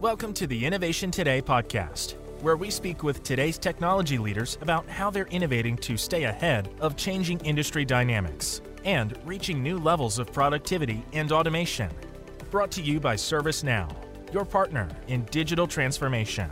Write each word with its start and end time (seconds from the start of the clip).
Welcome 0.00 0.32
to 0.34 0.46
the 0.46 0.64
Innovation 0.64 1.10
Today 1.10 1.42
podcast, 1.42 2.14
where 2.40 2.56
we 2.56 2.70
speak 2.70 3.02
with 3.02 3.24
today's 3.24 3.58
technology 3.58 4.16
leaders 4.16 4.56
about 4.60 4.88
how 4.88 5.10
they're 5.10 5.26
innovating 5.26 5.76
to 5.78 5.96
stay 5.96 6.22
ahead 6.22 6.68
of 6.80 6.94
changing 6.94 7.40
industry 7.40 7.84
dynamics 7.84 8.60
and 8.84 9.18
reaching 9.26 9.60
new 9.60 9.76
levels 9.76 10.20
of 10.20 10.32
productivity 10.32 11.04
and 11.14 11.32
automation. 11.32 11.90
Brought 12.52 12.70
to 12.72 12.80
you 12.80 13.00
by 13.00 13.16
ServiceNow, 13.16 13.92
your 14.32 14.44
partner 14.44 14.88
in 15.08 15.24
digital 15.32 15.66
transformation. 15.66 16.48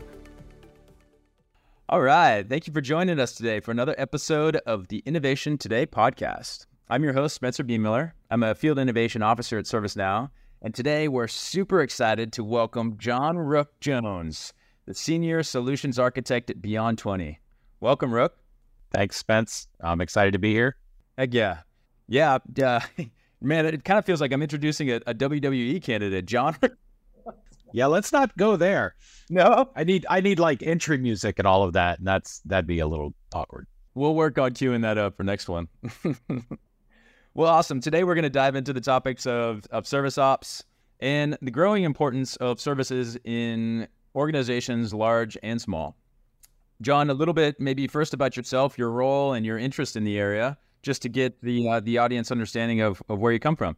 All 1.89 2.03
right. 2.03 2.45
Thank 2.49 2.67
you 2.67 2.73
for 2.73 2.81
joining 2.81 3.21
us 3.21 3.37
today 3.37 3.61
for 3.61 3.71
another 3.71 3.95
episode 3.97 4.57
of 4.67 4.89
the 4.89 5.05
Innovation 5.07 5.57
Today 5.57 5.87
podcast. 5.87 6.67
I'm 6.91 7.05
your 7.05 7.13
host, 7.13 7.37
Spencer 7.37 7.63
Beemiller. 7.63 8.11
I'm 8.29 8.43
a 8.43 8.57
field 8.57 8.81
innovation 8.81 9.23
officer 9.23 9.57
at 9.57 9.67
ServiceNow. 9.67 10.31
And 10.67 10.75
today 10.75 11.07
we're 11.07 11.29
super 11.29 11.81
excited 11.81 12.33
to 12.33 12.43
welcome 12.43 12.99
John 12.99 13.39
Rook 13.39 13.79
Jones, 13.79 14.53
the 14.85 14.95
Senior 14.95 15.45
Solutions 15.45 15.97
Architect 15.97 16.51
at 16.51 16.61
Beyond 16.61 16.99
20. 16.99 17.39
Welcome, 17.79 18.13
Rook. 18.13 18.37
Thanks, 18.93 19.17
Spence. 19.17 19.69
I'm 19.81 20.01
excited 20.01 20.33
to 20.33 20.41
be 20.41 20.53
here. 20.53 20.75
Heck 21.17 21.33
yeah. 21.33 21.59
Yeah. 22.09 22.39
Uh, 22.61 22.81
man, 23.41 23.65
it 23.67 23.85
kind 23.85 23.97
of 23.97 24.05
feels 24.05 24.21
like 24.21 24.33
I'm 24.33 24.43
introducing 24.43 24.91
a, 24.91 24.97
a 25.07 25.15
WWE 25.15 25.81
candidate, 25.81 26.27
John. 26.27 26.57
yeah, 27.73 27.87
let's 27.87 28.13
not 28.13 28.37
go 28.37 28.57
there. 28.57 28.97
No, 29.31 29.71
I 29.77 29.85
need 29.85 30.05
I 30.11 30.21
need 30.21 30.41
like 30.41 30.65
entry 30.65 30.99
music 30.99 31.39
and 31.39 31.47
all 31.47 31.63
of 31.63 31.75
that, 31.75 31.99
and 32.01 32.09
that's 32.09 32.41
that'd 32.41 32.67
be 32.67 32.81
a 32.81 32.89
little 32.89 33.15
awkward. 33.33 33.69
We'll 33.95 34.17
work 34.17 34.37
on 34.37 34.51
queuing 34.51 34.83
that 34.83 34.99
up 34.99 35.17
for 35.17 35.23
next 35.23 35.49
one. 35.49 35.69
Well, 37.37 37.53
awesome. 37.53 37.83
Today 37.83 38.03
we're 38.03 38.15
going 38.15 38.23
to 38.23 38.31
dive 38.31 38.57
into 38.57 38.73
the 38.73 38.81
topics 38.81 39.27
of, 39.27 39.67
of 39.71 39.87
service 39.87 40.17
ops 40.17 40.65
and 41.01 41.37
the 41.43 41.51
growing 41.51 41.85
importance 41.85 42.37
of 42.37 42.59
services 42.59 43.19
in 43.25 43.89
organizations 44.15 44.95
large 44.95 45.37
and 45.43 45.61
small. 45.61 45.99
John, 46.81 47.11
a 47.11 47.13
little 47.13 47.35
bit 47.35 47.61
maybe 47.61 47.89
first 47.89 48.15
about 48.15 48.39
yourself, 48.39 48.79
your 48.79 48.91
role, 48.91 49.35
and 49.35 49.45
your 49.45 49.59
interest 49.59 49.97
in 49.97 50.05
the 50.05 50.19
area, 50.19 50.57
just 50.81 51.03
to 51.03 51.11
get 51.11 51.39
the 51.43 51.69
uh, 51.69 51.81
the 51.81 51.99
audience 51.99 52.31
understanding 52.31 52.81
of, 52.81 53.03
of 53.11 53.19
where 53.19 53.35
you 53.35 53.39
come 53.39 53.55
from. 53.55 53.77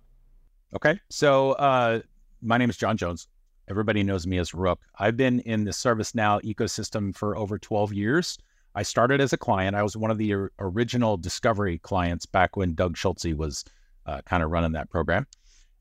Okay, 0.77 1.00
so 1.09 1.55
uh, 1.55 1.98
my 2.41 2.59
name 2.59 2.70
is 2.70 2.77
John 2.77 2.97
Jones. 2.97 3.27
Everybody 3.69 4.05
knows 4.05 4.25
me 4.25 4.39
as 4.39 4.55
Rook. 4.55 4.78
I've 5.00 5.17
been 5.17 5.41
in 5.41 5.65
the 5.65 5.72
ServiceNow 5.72 6.45
ecosystem 6.45 7.12
for 7.12 7.37
over 7.37 7.59
12 7.59 7.93
years. 7.93 8.39
I 8.79 8.83
started 8.83 9.21
as 9.21 9.33
a 9.33 9.37
client. 9.37 9.75
I 9.75 9.83
was 9.83 9.97
one 9.97 10.12
of 10.12 10.19
the 10.19 10.33
original 10.61 11.17
Discovery 11.17 11.79
clients 11.79 12.27
back 12.27 12.57
when 12.57 12.77
Doug 12.77 12.97
Schulze 12.97 13.34
was 13.34 13.65
uh, 14.07 14.21
kind 14.25 14.41
of 14.41 14.53
running 14.53 14.71
that 14.71 14.89
program. 14.89 15.27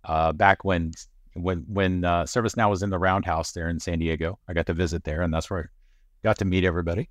Uh, 0.03 0.31
back 0.33 0.65
when 0.65 0.93
when 1.35 1.59
when 1.67 2.03
uh, 2.03 2.23
ServiceNow 2.23 2.71
was 2.71 2.81
in 2.81 2.89
the 2.89 2.97
Roundhouse 2.97 3.51
there 3.51 3.69
in 3.69 3.79
San 3.79 3.99
Diego, 3.99 4.39
I 4.47 4.53
got 4.53 4.65
to 4.65 4.73
visit 4.73 5.03
there, 5.03 5.21
and 5.21 5.31
that's 5.31 5.47
where 5.47 5.59
I 5.59 6.27
got 6.27 6.39
to 6.39 6.45
meet 6.45 6.63
everybody. 6.63 7.07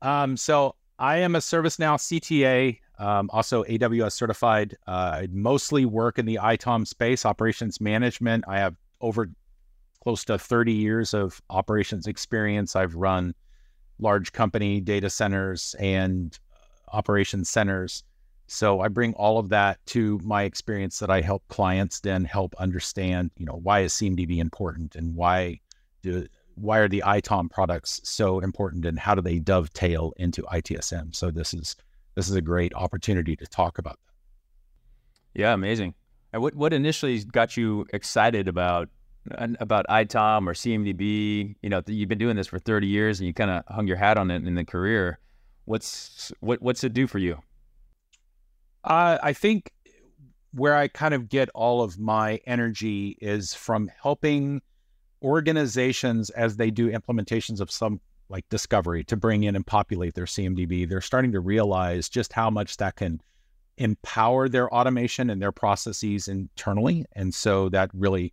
Um, 0.00 0.38
so 0.38 0.74
I 0.98 1.18
am 1.18 1.34
a 1.34 1.40
ServiceNow 1.40 1.98
CTA, 1.98 2.78
um, 2.98 3.28
also 3.30 3.62
AWS 3.64 4.12
certified. 4.12 4.74
Uh, 4.86 5.20
I 5.20 5.28
mostly 5.30 5.84
work 5.84 6.18
in 6.18 6.24
the 6.24 6.38
ITOM 6.42 6.86
space, 6.86 7.26
operations 7.26 7.78
management. 7.78 8.46
I 8.48 8.58
have 8.60 8.74
over 9.02 9.28
close 10.02 10.24
to 10.24 10.38
30 10.38 10.72
years 10.72 11.12
of 11.12 11.42
operations 11.50 12.06
experience. 12.06 12.74
I've 12.74 12.94
run 12.94 13.34
large 13.98 14.32
company 14.32 14.80
data 14.80 15.10
centers 15.10 15.74
and 15.78 16.38
uh, 16.52 16.96
operations 16.96 17.48
centers. 17.48 18.04
So 18.48 18.80
I 18.80 18.88
bring 18.88 19.14
all 19.14 19.38
of 19.38 19.48
that 19.48 19.84
to 19.86 20.20
my 20.22 20.44
experience 20.44 20.98
that 21.00 21.10
I 21.10 21.20
help 21.20 21.46
clients 21.48 22.00
then 22.00 22.24
help 22.24 22.54
understand, 22.58 23.30
you 23.36 23.46
know, 23.46 23.58
why 23.62 23.80
is 23.80 23.92
CMDB 23.94 24.38
important 24.38 24.94
and 24.94 25.16
why 25.16 25.60
do 26.02 26.26
why 26.54 26.78
are 26.78 26.88
the 26.88 27.02
ITOM 27.04 27.50
products 27.50 28.00
so 28.02 28.40
important 28.40 28.86
and 28.86 28.98
how 28.98 29.14
do 29.14 29.20
they 29.20 29.38
dovetail 29.38 30.12
into 30.16 30.42
ITSM? 30.42 31.14
So 31.14 31.30
this 31.30 31.52
is 31.52 31.76
this 32.14 32.28
is 32.28 32.36
a 32.36 32.40
great 32.40 32.72
opportunity 32.74 33.36
to 33.36 33.46
talk 33.46 33.78
about 33.78 33.98
that. 34.06 35.40
Yeah, 35.40 35.52
amazing. 35.52 35.94
And 36.32 36.40
what 36.40 36.54
what 36.54 36.72
initially 36.72 37.22
got 37.24 37.56
you 37.56 37.86
excited 37.92 38.48
about 38.48 38.88
about 39.60 39.86
ITOM 39.88 40.46
or 40.46 40.52
CMDB. 40.52 41.56
You 41.62 41.70
know, 41.70 41.82
you've 41.86 42.08
been 42.08 42.18
doing 42.18 42.36
this 42.36 42.46
for 42.46 42.58
30 42.58 42.86
years 42.86 43.20
and 43.20 43.26
you 43.26 43.34
kind 43.34 43.50
of 43.50 43.64
hung 43.68 43.86
your 43.86 43.96
hat 43.96 44.18
on 44.18 44.30
it 44.30 44.46
in 44.46 44.54
the 44.54 44.64
career. 44.64 45.18
What's 45.64 46.32
what 46.40 46.62
what's 46.62 46.84
it 46.84 46.92
do 46.92 47.06
for 47.06 47.18
you? 47.18 47.38
Uh, 48.84 49.18
I 49.22 49.32
think 49.32 49.72
where 50.52 50.76
I 50.76 50.88
kind 50.88 51.12
of 51.12 51.28
get 51.28 51.48
all 51.54 51.82
of 51.82 51.98
my 51.98 52.40
energy 52.46 53.18
is 53.20 53.52
from 53.52 53.90
helping 54.00 54.62
organizations 55.22 56.30
as 56.30 56.56
they 56.56 56.70
do 56.70 56.90
implementations 56.90 57.60
of 57.60 57.70
some 57.70 58.00
like 58.28 58.48
discovery 58.48 59.04
to 59.04 59.16
bring 59.16 59.44
in 59.44 59.54
and 59.56 59.66
populate 59.66 60.14
their 60.14 60.24
CMDB. 60.24 60.88
They're 60.88 61.00
starting 61.00 61.32
to 61.32 61.40
realize 61.40 62.08
just 62.08 62.32
how 62.32 62.50
much 62.50 62.76
that 62.78 62.96
can 62.96 63.20
empower 63.78 64.48
their 64.48 64.72
automation 64.72 65.30
and 65.30 65.40
their 65.40 65.52
processes 65.52 66.28
internally. 66.28 67.04
And 67.12 67.34
so 67.34 67.68
that 67.70 67.90
really 67.92 68.32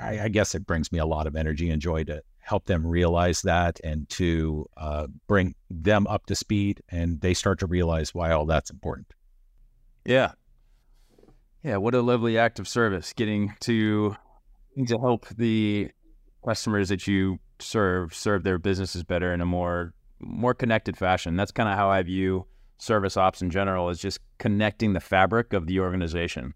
I, 0.00 0.24
I, 0.24 0.28
guess 0.28 0.54
it 0.54 0.66
brings 0.66 0.90
me 0.92 0.98
a 0.98 1.06
lot 1.06 1.26
of 1.26 1.36
energy 1.36 1.70
and 1.70 1.80
joy 1.80 2.04
to 2.04 2.22
help 2.38 2.66
them 2.66 2.86
realize 2.86 3.42
that 3.42 3.80
and 3.84 4.08
to 4.10 4.66
uh, 4.76 5.06
bring 5.26 5.54
them 5.70 6.06
up 6.06 6.26
to 6.26 6.34
speed 6.34 6.82
and 6.88 7.20
they 7.20 7.34
start 7.34 7.58
to 7.60 7.66
realize 7.66 8.14
why 8.14 8.32
all 8.32 8.46
that's 8.46 8.70
important. 8.70 9.12
Yeah. 10.04 10.32
Yeah. 11.62 11.76
What 11.76 11.94
a 11.94 12.00
lovely 12.00 12.38
act 12.38 12.58
of 12.58 12.66
service 12.66 13.12
getting 13.12 13.54
to, 13.60 14.16
to 14.86 14.98
help 14.98 15.28
the 15.28 15.90
customers 16.44 16.88
that 16.88 17.06
you 17.06 17.38
serve, 17.58 18.14
serve 18.14 18.42
their 18.42 18.58
businesses 18.58 19.04
better 19.04 19.32
in 19.32 19.40
a 19.40 19.46
more, 19.46 19.92
more 20.20 20.54
connected 20.54 20.96
fashion. 20.96 21.36
That's 21.36 21.52
kind 21.52 21.68
of 21.68 21.76
how 21.76 21.90
I 21.90 22.02
view 22.02 22.46
service 22.78 23.16
ops 23.16 23.42
in 23.42 23.50
general 23.50 23.90
is 23.90 23.98
just 23.98 24.20
connecting 24.38 24.94
the 24.94 25.00
fabric 25.00 25.52
of 25.52 25.66
the 25.66 25.80
organization. 25.80 26.54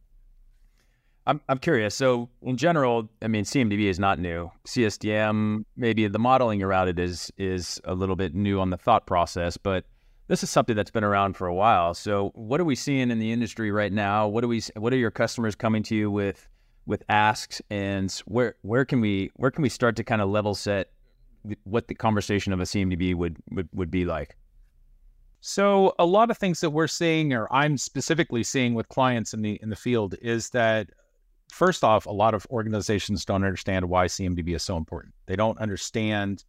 I'm 1.26 1.40
I'm 1.48 1.58
curious. 1.58 1.94
So 1.94 2.28
in 2.42 2.56
general, 2.56 3.08
I 3.22 3.28
mean, 3.28 3.44
CMDB 3.44 3.84
is 3.84 3.98
not 3.98 4.18
new. 4.18 4.50
CSDM, 4.66 5.64
maybe 5.76 6.06
the 6.06 6.18
modeling 6.18 6.62
around 6.62 6.88
it 6.88 6.98
is 6.98 7.32
is 7.38 7.80
a 7.84 7.94
little 7.94 8.16
bit 8.16 8.34
new 8.34 8.60
on 8.60 8.70
the 8.70 8.76
thought 8.76 9.06
process, 9.06 9.56
but 9.56 9.84
this 10.28 10.42
is 10.42 10.50
something 10.50 10.76
that's 10.76 10.90
been 10.90 11.04
around 11.04 11.36
for 11.36 11.46
a 11.46 11.54
while. 11.54 11.94
So 11.94 12.30
what 12.34 12.60
are 12.60 12.64
we 12.64 12.74
seeing 12.74 13.10
in 13.10 13.18
the 13.18 13.32
industry 13.32 13.70
right 13.70 13.92
now? 13.92 14.28
What 14.28 14.42
do 14.42 14.48
we 14.48 14.62
what 14.76 14.92
are 14.92 14.98
your 14.98 15.10
customers 15.10 15.54
coming 15.54 15.82
to 15.84 15.94
you 15.94 16.10
with 16.10 16.46
with 16.86 17.02
asks 17.08 17.62
and 17.70 18.10
where 18.26 18.56
where 18.62 18.84
can 18.84 19.00
we 19.00 19.30
where 19.36 19.50
can 19.50 19.62
we 19.62 19.70
start 19.70 19.96
to 19.96 20.04
kind 20.04 20.20
of 20.20 20.28
level 20.28 20.54
set 20.54 20.90
what 21.64 21.88
the 21.88 21.94
conversation 21.94 22.52
of 22.52 22.60
a 22.60 22.64
CMDB 22.64 23.14
would 23.14 23.36
would, 23.50 23.68
would 23.72 23.90
be 23.90 24.04
like? 24.04 24.36
So 25.40 25.94
a 25.98 26.06
lot 26.06 26.30
of 26.30 26.38
things 26.38 26.60
that 26.60 26.70
we're 26.70 26.86
seeing 26.86 27.32
or 27.32 27.50
I'm 27.50 27.78
specifically 27.78 28.42
seeing 28.42 28.74
with 28.74 28.88
clients 28.88 29.32
in 29.32 29.40
the 29.40 29.58
in 29.62 29.70
the 29.70 29.76
field 29.76 30.16
is 30.20 30.50
that 30.50 30.90
first 31.54 31.84
off, 31.84 32.04
a 32.06 32.10
lot 32.10 32.34
of 32.34 32.46
organizations 32.50 33.24
don't 33.24 33.44
understand 33.44 33.88
why 33.88 34.06
CMDB 34.06 34.54
is 34.54 34.62
so 34.62 34.76
important. 34.76 35.14
They 35.26 35.36
don't 35.36 35.58
understand 35.58 36.44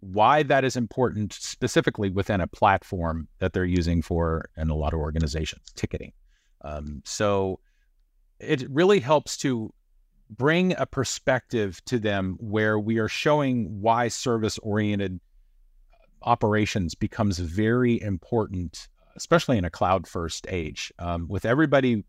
why 0.00 0.42
that 0.42 0.64
is 0.64 0.76
important 0.76 1.32
specifically 1.32 2.10
within 2.10 2.40
a 2.40 2.46
platform 2.46 3.28
that 3.38 3.52
they're 3.52 3.64
using 3.64 4.02
for, 4.02 4.50
in 4.56 4.68
a 4.68 4.74
lot 4.74 4.92
of 4.92 5.00
organizations, 5.00 5.72
ticketing. 5.74 6.12
Um, 6.62 7.02
so 7.04 7.60
it 8.40 8.68
really 8.68 9.00
helps 9.00 9.36
to 9.38 9.72
bring 10.28 10.74
a 10.76 10.86
perspective 10.86 11.80
to 11.86 11.98
them 11.98 12.36
where 12.38 12.78
we 12.78 12.98
are 12.98 13.08
showing 13.08 13.80
why 13.80 14.08
service 14.08 14.58
oriented 14.58 15.20
operations 16.22 16.94
becomes 16.94 17.38
very 17.38 18.00
important, 18.02 18.88
especially 19.16 19.56
in 19.56 19.64
a 19.64 19.70
cloud 19.70 20.06
first 20.06 20.46
age. 20.48 20.92
Um, 20.98 21.26
with 21.28 21.44
everybody 21.44 22.04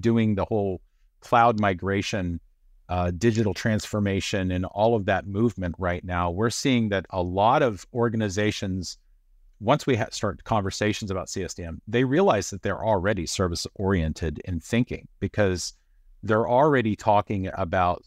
doing 0.00 0.34
the 0.34 0.44
whole 0.44 0.80
cloud 1.24 1.58
migration, 1.58 2.38
uh, 2.88 3.10
digital 3.10 3.54
transformation, 3.54 4.52
and 4.52 4.64
all 4.66 4.94
of 4.94 5.06
that 5.06 5.26
movement 5.26 5.74
right 5.78 6.04
now, 6.04 6.30
we're 6.30 6.50
seeing 6.50 6.90
that 6.90 7.06
a 7.10 7.22
lot 7.22 7.62
of 7.62 7.86
organizations, 7.94 8.98
once 9.58 9.86
we 9.86 9.96
ha- 9.96 10.06
start 10.10 10.44
conversations 10.44 11.10
about 11.10 11.28
CSDM, 11.28 11.80
they 11.88 12.04
realize 12.04 12.50
that 12.50 12.62
they're 12.62 12.84
already 12.84 13.26
service 13.26 13.66
oriented 13.74 14.38
in 14.44 14.60
thinking 14.60 15.08
because 15.18 15.72
they're 16.22 16.48
already 16.48 16.94
talking 16.94 17.48
about 17.54 18.04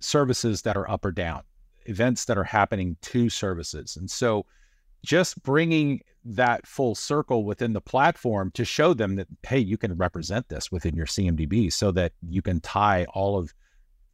services 0.00 0.62
that 0.62 0.76
are 0.76 0.90
up 0.90 1.04
or 1.04 1.12
down, 1.12 1.42
events 1.84 2.24
that 2.24 2.38
are 2.38 2.44
happening 2.44 2.96
to 3.02 3.28
services. 3.28 3.96
And 3.96 4.10
so 4.10 4.46
just 5.04 5.42
bringing 5.42 6.00
that 6.24 6.66
full 6.66 6.94
circle 6.94 7.44
within 7.44 7.72
the 7.72 7.80
platform 7.80 8.50
to 8.52 8.64
show 8.64 8.92
them 8.92 9.16
that 9.16 9.26
hey 9.46 9.58
you 9.58 9.78
can 9.78 9.96
represent 9.96 10.48
this 10.48 10.70
within 10.70 10.94
your 10.94 11.06
cmdb 11.06 11.72
so 11.72 11.90
that 11.90 12.12
you 12.28 12.42
can 12.42 12.60
tie 12.60 13.06
all 13.14 13.38
of 13.38 13.54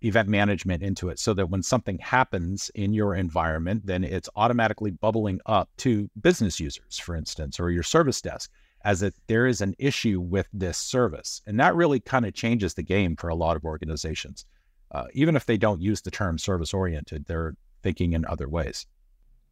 event 0.02 0.28
management 0.28 0.82
into 0.82 1.08
it 1.08 1.18
so 1.18 1.32
that 1.32 1.48
when 1.48 1.62
something 1.62 1.98
happens 1.98 2.70
in 2.74 2.92
your 2.92 3.14
environment 3.14 3.84
then 3.84 4.04
it's 4.04 4.28
automatically 4.36 4.90
bubbling 4.90 5.40
up 5.46 5.68
to 5.76 6.08
business 6.20 6.60
users 6.60 6.98
for 6.98 7.16
instance 7.16 7.58
or 7.58 7.70
your 7.70 7.82
service 7.82 8.20
desk 8.20 8.50
as 8.84 9.00
that 9.00 9.14
there 9.26 9.46
is 9.46 9.62
an 9.62 9.74
issue 9.78 10.20
with 10.20 10.46
this 10.52 10.76
service 10.76 11.40
and 11.46 11.58
that 11.58 11.74
really 11.74 11.98
kind 11.98 12.26
of 12.26 12.34
changes 12.34 12.74
the 12.74 12.82
game 12.82 13.16
for 13.16 13.28
a 13.28 13.34
lot 13.34 13.56
of 13.56 13.64
organizations 13.64 14.44
uh, 14.92 15.06
even 15.14 15.34
if 15.34 15.46
they 15.46 15.56
don't 15.56 15.80
use 15.80 16.02
the 16.02 16.10
term 16.10 16.38
service 16.38 16.74
oriented 16.74 17.24
they're 17.26 17.56
thinking 17.84 18.14
in 18.14 18.24
other 18.24 18.48
ways. 18.48 18.86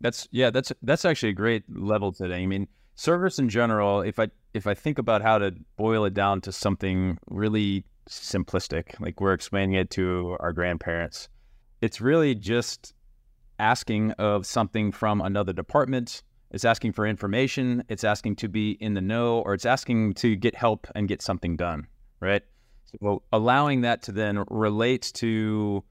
That's 0.03 0.29
yeah, 0.33 0.51
that's 0.51 0.73
that's 0.83 1.05
actually 1.05 1.31
a 1.31 1.35
great 1.35 1.63
level 1.75 2.13
today. 2.13 2.43
I 2.43 2.47
mean, 2.47 2.67
service 2.97 3.39
in 3.39 3.49
general, 3.49 4.03
if 4.03 4.19
I 4.19 4.29
if 4.53 4.67
I 4.67 4.75
think 4.75 4.99
about 4.99 5.23
how 5.23 5.39
to 5.39 5.55
boil 5.77 6.05
it 6.05 6.13
down 6.13 6.41
to 6.43 6.53
something 6.53 7.19
really 7.31 7.85
simplistic, 8.09 9.01
like 9.01 9.21
we're 9.21 9.33
explaining 9.33 9.77
it 9.77 9.91
to 9.91 10.37
our 10.41 10.53
grandparents, 10.53 11.29
it's 11.81 12.01
really 12.01 12.35
just 12.35 12.95
asking 13.61 14.11
of 14.13 14.45
something 14.45 14.91
from 14.91 15.21
another 15.21 15.53
department. 15.53 16.23
It's 16.51 16.65
asking 16.65 16.93
for 16.93 17.07
information. 17.07 17.85
It's 17.89 18.05
asking 18.05 18.37
to 18.37 18.49
be 18.49 18.73
in 18.73 18.95
the 18.95 19.01
know, 19.01 19.39
or 19.39 19.55
it's 19.55 19.65
asking 19.65 20.15
to 20.15 20.37
get 20.37 20.55
help 20.55 20.87
and 20.95 21.09
get 21.09 21.23
something 21.23 21.57
done, 21.57 21.87
right? 22.21 22.43
So 23.01 23.23
allowing 23.33 23.83
that 23.83 24.03
to 24.03 24.13
then 24.13 24.45
relate 24.51 25.13
to 25.15 25.83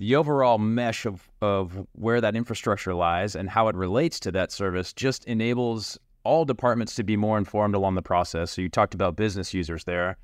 the 0.00 0.16
overall 0.16 0.56
mesh 0.56 1.04
of, 1.04 1.28
of 1.42 1.86
where 1.92 2.22
that 2.22 2.34
infrastructure 2.34 2.94
lies 2.94 3.36
and 3.36 3.50
how 3.50 3.68
it 3.68 3.76
relates 3.76 4.18
to 4.18 4.32
that 4.32 4.50
service 4.50 4.94
just 4.94 5.26
enables 5.26 5.98
all 6.24 6.46
departments 6.46 6.94
to 6.94 7.02
be 7.02 7.18
more 7.18 7.36
informed 7.36 7.74
along 7.74 7.94
the 7.96 8.02
process. 8.02 8.50
So 8.50 8.62
you 8.62 8.70
talked 8.70 8.94
about 8.94 9.14
business 9.14 9.52
users 9.52 9.84
there, 9.84 10.16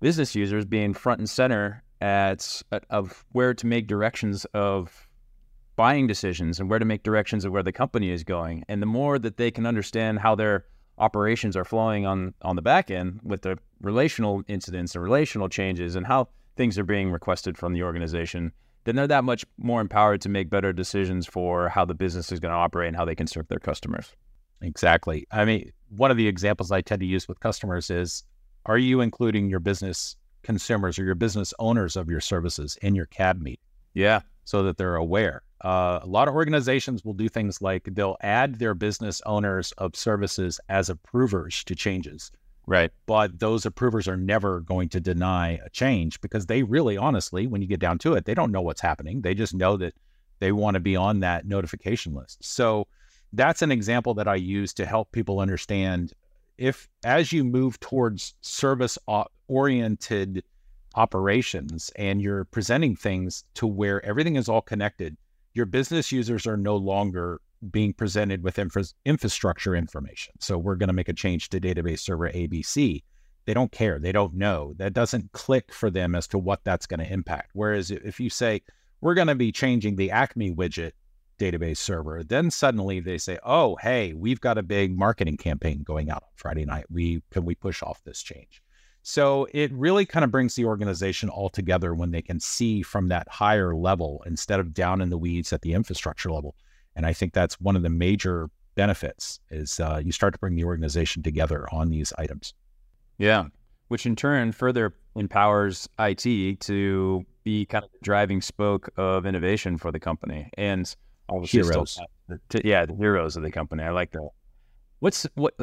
business 0.00 0.34
users 0.34 0.64
being 0.64 0.92
front 0.92 1.20
and 1.20 1.30
center 1.30 1.84
at, 2.00 2.60
of 2.90 3.24
where 3.30 3.54
to 3.54 3.66
make 3.68 3.86
directions 3.86 4.46
of 4.46 5.08
buying 5.76 6.08
decisions 6.08 6.58
and 6.58 6.68
where 6.68 6.80
to 6.80 6.84
make 6.84 7.04
directions 7.04 7.44
of 7.44 7.52
where 7.52 7.62
the 7.62 7.72
company 7.72 8.10
is 8.10 8.24
going. 8.24 8.64
And 8.68 8.82
the 8.82 8.86
more 8.86 9.16
that 9.20 9.36
they 9.36 9.52
can 9.52 9.64
understand 9.64 10.18
how 10.18 10.34
their 10.34 10.64
operations 10.98 11.56
are 11.56 11.64
flowing 11.64 12.04
on 12.04 12.34
on 12.42 12.56
the 12.56 12.62
back 12.62 12.90
end 12.90 13.20
with 13.22 13.42
the 13.42 13.58
relational 13.80 14.42
incidents 14.48 14.96
and 14.96 15.04
relational 15.04 15.48
changes 15.48 15.94
and 15.94 16.04
how 16.04 16.28
things 16.56 16.76
are 16.78 16.84
being 16.84 17.12
requested 17.12 17.56
from 17.56 17.72
the 17.74 17.82
organization, 17.84 18.52
then 18.84 18.96
they're 18.96 19.06
that 19.06 19.24
much 19.24 19.44
more 19.58 19.80
empowered 19.80 20.20
to 20.22 20.28
make 20.28 20.50
better 20.50 20.72
decisions 20.72 21.26
for 21.26 21.68
how 21.68 21.84
the 21.84 21.94
business 21.94 22.32
is 22.32 22.40
going 22.40 22.52
to 22.52 22.56
operate 22.56 22.88
and 22.88 22.96
how 22.96 23.04
they 23.04 23.14
can 23.14 23.26
serve 23.26 23.48
their 23.48 23.58
customers. 23.58 24.14
Exactly. 24.62 25.26
I 25.30 25.44
mean, 25.44 25.72
one 25.88 26.10
of 26.10 26.16
the 26.16 26.28
examples 26.28 26.70
I 26.70 26.80
tend 26.80 27.00
to 27.00 27.06
use 27.06 27.28
with 27.28 27.40
customers 27.40 27.90
is 27.90 28.24
are 28.66 28.78
you 28.78 29.00
including 29.00 29.48
your 29.48 29.60
business 29.60 30.16
consumers 30.42 30.98
or 30.98 31.04
your 31.04 31.14
business 31.14 31.52
owners 31.58 31.96
of 31.96 32.10
your 32.10 32.20
services 32.20 32.78
in 32.82 32.94
your 32.94 33.06
CAB 33.06 33.40
meet? 33.40 33.60
Yeah. 33.94 34.20
So 34.44 34.62
that 34.64 34.78
they're 34.78 34.96
aware. 34.96 35.42
Uh, 35.62 36.00
a 36.02 36.06
lot 36.06 36.26
of 36.28 36.34
organizations 36.34 37.04
will 37.04 37.12
do 37.12 37.28
things 37.28 37.60
like 37.60 37.88
they'll 37.92 38.16
add 38.22 38.58
their 38.58 38.74
business 38.74 39.20
owners 39.26 39.72
of 39.72 39.94
services 39.94 40.58
as 40.68 40.88
approvers 40.88 41.62
to 41.64 41.74
changes. 41.74 42.32
Right. 42.66 42.92
But 43.06 43.40
those 43.40 43.66
approvers 43.66 44.06
are 44.06 44.16
never 44.16 44.60
going 44.60 44.90
to 44.90 45.00
deny 45.00 45.58
a 45.64 45.70
change 45.70 46.20
because 46.20 46.46
they 46.46 46.62
really, 46.62 46.96
honestly, 46.96 47.46
when 47.46 47.62
you 47.62 47.68
get 47.68 47.80
down 47.80 47.98
to 47.98 48.14
it, 48.14 48.24
they 48.24 48.34
don't 48.34 48.52
know 48.52 48.60
what's 48.60 48.80
happening. 48.80 49.22
They 49.22 49.34
just 49.34 49.54
know 49.54 49.76
that 49.78 49.94
they 50.38 50.52
want 50.52 50.74
to 50.74 50.80
be 50.80 50.94
on 50.94 51.20
that 51.20 51.46
notification 51.46 52.14
list. 52.14 52.44
So 52.44 52.86
that's 53.32 53.62
an 53.62 53.72
example 53.72 54.14
that 54.14 54.28
I 54.28 54.36
use 54.36 54.72
to 54.74 54.86
help 54.86 55.12
people 55.12 55.40
understand 55.40 56.12
if, 56.58 56.88
as 57.04 57.32
you 57.32 57.42
move 57.44 57.80
towards 57.80 58.34
service 58.40 58.98
oriented 59.48 60.44
operations 60.94 61.90
and 61.96 62.20
you're 62.20 62.44
presenting 62.44 62.94
things 62.96 63.44
to 63.54 63.66
where 63.66 64.04
everything 64.04 64.36
is 64.36 64.48
all 64.48 64.62
connected, 64.62 65.16
your 65.54 65.66
business 65.66 66.12
users 66.12 66.46
are 66.46 66.56
no 66.56 66.76
longer 66.76 67.40
being 67.70 67.92
presented 67.92 68.42
with 68.42 68.58
infra- 68.58 68.84
infrastructure 69.04 69.74
information. 69.74 70.34
So 70.40 70.56
we're 70.56 70.76
going 70.76 70.88
to 70.88 70.94
make 70.94 71.08
a 71.08 71.14
change 71.14 71.48
to 71.50 71.60
database 71.60 72.00
server 72.00 72.30
ABC. 72.30 73.02
They 73.46 73.54
don't 73.54 73.72
care. 73.72 73.98
They 73.98 74.12
don't 74.12 74.34
know. 74.34 74.74
That 74.76 74.92
doesn't 74.92 75.32
click 75.32 75.72
for 75.72 75.90
them 75.90 76.14
as 76.14 76.26
to 76.28 76.38
what 76.38 76.64
that's 76.64 76.86
going 76.86 77.00
to 77.00 77.12
impact. 77.12 77.50
Whereas 77.54 77.90
if 77.90 78.20
you 78.20 78.30
say, 78.30 78.62
we're 79.00 79.14
going 79.14 79.28
to 79.28 79.34
be 79.34 79.52
changing 79.52 79.96
the 79.96 80.10
Acme 80.10 80.54
widget 80.54 80.92
database 81.38 81.78
server, 81.78 82.22
then 82.22 82.50
suddenly 82.50 83.00
they 83.00 83.18
say, 83.18 83.38
oh, 83.44 83.76
hey, 83.80 84.12
we've 84.12 84.40
got 84.40 84.58
a 84.58 84.62
big 84.62 84.96
marketing 84.96 85.36
campaign 85.36 85.82
going 85.82 86.10
out 86.10 86.22
on 86.22 86.28
Friday 86.36 86.64
night. 86.64 86.84
We 86.90 87.22
can 87.30 87.44
we 87.44 87.54
push 87.54 87.82
off 87.82 88.02
this 88.04 88.22
change? 88.22 88.62
So 89.02 89.48
it 89.54 89.72
really 89.72 90.04
kind 90.04 90.24
of 90.24 90.30
brings 90.30 90.54
the 90.54 90.66
organization 90.66 91.30
all 91.30 91.48
together 91.48 91.94
when 91.94 92.10
they 92.10 92.20
can 92.20 92.38
see 92.38 92.82
from 92.82 93.08
that 93.08 93.26
higher 93.28 93.74
level 93.74 94.22
instead 94.26 94.60
of 94.60 94.74
down 94.74 95.00
in 95.00 95.08
the 95.08 95.16
weeds 95.16 95.54
at 95.54 95.62
the 95.62 95.72
infrastructure 95.72 96.30
level 96.30 96.54
and 96.96 97.06
I 97.06 97.12
think 97.12 97.32
that's 97.32 97.60
one 97.60 97.76
of 97.76 97.82
the 97.82 97.90
major 97.90 98.50
benefits 98.74 99.40
is 99.50 99.80
uh, 99.80 100.00
you 100.02 100.12
start 100.12 100.32
to 100.34 100.38
bring 100.38 100.54
the 100.54 100.64
organization 100.64 101.22
together 101.22 101.66
on 101.72 101.90
these 101.90 102.12
items. 102.18 102.54
Yeah, 103.18 103.46
which 103.88 104.06
in 104.06 104.16
turn 104.16 104.52
further 104.52 104.94
empowers 105.16 105.88
IT 105.98 106.60
to 106.60 107.26
be 107.44 107.66
kind 107.66 107.84
of 107.84 107.90
the 107.92 107.98
driving 108.02 108.40
spoke 108.40 108.88
of 108.96 109.26
innovation 109.26 109.76
for 109.76 109.90
the 109.90 110.00
company 110.00 110.48
and 110.56 110.94
obviously 111.28 111.62
heroes. 111.62 111.98
to, 112.50 112.66
yeah, 112.66 112.86
the 112.86 112.94
heroes 112.94 113.36
of 113.36 113.42
the 113.42 113.50
company. 113.50 113.82
I 113.82 113.90
like 113.90 114.12
that. 114.12 114.28
What's 115.00 115.26
what 115.34 115.54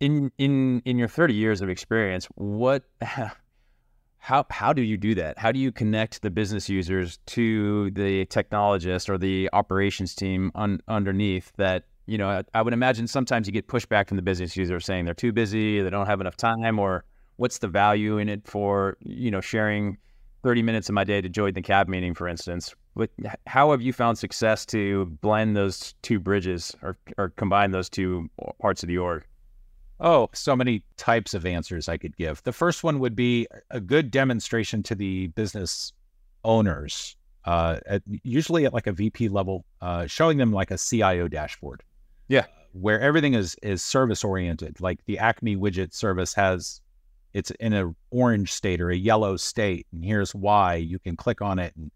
in 0.00 0.30
in 0.38 0.80
in 0.84 0.96
your 0.96 1.08
30 1.08 1.34
years 1.34 1.60
of 1.60 1.68
experience, 1.68 2.26
what 2.36 2.84
how 4.26 4.44
how 4.50 4.72
do 4.72 4.82
you 4.82 4.96
do 4.96 5.14
that? 5.14 5.38
How 5.38 5.52
do 5.52 5.60
you 5.60 5.70
connect 5.70 6.22
the 6.22 6.30
business 6.30 6.68
users 6.68 7.18
to 7.26 7.92
the 7.92 8.26
technologist 8.26 9.08
or 9.08 9.16
the 9.16 9.48
operations 9.52 10.16
team 10.16 10.50
un, 10.56 10.80
underneath 10.88 11.52
that? 11.58 11.84
You 12.06 12.18
know, 12.18 12.28
I, 12.28 12.42
I, 12.52 12.62
would 12.62 12.72
imagine 12.72 13.06
sometimes 13.06 13.46
you 13.46 13.52
get 13.52 13.68
pushback 13.68 14.08
from 14.08 14.16
the 14.16 14.24
business 14.24 14.56
user 14.56 14.80
saying 14.80 15.04
they're 15.04 15.14
too 15.14 15.32
busy, 15.32 15.80
they 15.80 15.90
don't 15.90 16.06
have 16.06 16.20
enough 16.20 16.36
time, 16.36 16.80
or 16.80 17.04
what's 17.36 17.58
the 17.58 17.68
value 17.68 18.18
in 18.18 18.28
it 18.28 18.48
for 18.48 18.96
you 18.98 19.30
know 19.30 19.40
sharing 19.40 19.96
30 20.42 20.60
minutes 20.60 20.88
of 20.88 20.96
my 20.96 21.04
day 21.04 21.20
to 21.20 21.28
join 21.28 21.54
the 21.54 21.62
CAB 21.62 21.86
meeting, 21.86 22.12
for 22.12 22.26
instance. 22.26 22.74
But 22.96 23.10
how 23.46 23.70
have 23.70 23.80
you 23.80 23.92
found 23.92 24.18
success 24.18 24.66
to 24.66 25.06
blend 25.22 25.56
those 25.56 25.94
two 26.02 26.18
bridges 26.18 26.74
or, 26.82 26.98
or 27.16 27.28
combine 27.36 27.70
those 27.70 27.88
two 27.88 28.28
parts 28.60 28.82
of 28.82 28.88
the 28.88 28.98
org? 28.98 29.24
Oh, 29.98 30.28
so 30.34 30.54
many 30.54 30.82
types 30.96 31.32
of 31.32 31.46
answers 31.46 31.88
I 31.88 31.96
could 31.96 32.16
give. 32.16 32.42
The 32.42 32.52
first 32.52 32.84
one 32.84 32.98
would 32.98 33.16
be 33.16 33.46
a 33.70 33.80
good 33.80 34.10
demonstration 34.10 34.82
to 34.84 34.94
the 34.94 35.28
business 35.28 35.92
owners, 36.44 37.16
uh, 37.46 37.78
at, 37.86 38.02
usually 38.22 38.66
at 38.66 38.74
like 38.74 38.86
a 38.86 38.92
VP 38.92 39.28
level, 39.28 39.64
uh, 39.80 40.06
showing 40.06 40.36
them 40.36 40.52
like 40.52 40.70
a 40.70 40.76
CIO 40.76 41.28
dashboard. 41.28 41.82
Yeah, 42.28 42.40
uh, 42.40 42.44
where 42.72 43.00
everything 43.00 43.34
is 43.34 43.56
is 43.62 43.82
service 43.82 44.22
oriented. 44.22 44.80
Like 44.80 45.00
the 45.06 45.18
Acme 45.18 45.56
widget 45.56 45.94
service 45.94 46.34
has, 46.34 46.82
it's 47.32 47.50
in 47.52 47.72
an 47.72 47.96
orange 48.10 48.52
state 48.52 48.82
or 48.82 48.90
a 48.90 48.96
yellow 48.96 49.36
state, 49.36 49.86
and 49.92 50.04
here's 50.04 50.34
why. 50.34 50.74
You 50.74 50.98
can 50.98 51.16
click 51.16 51.40
on 51.40 51.58
it, 51.58 51.74
and 51.74 51.90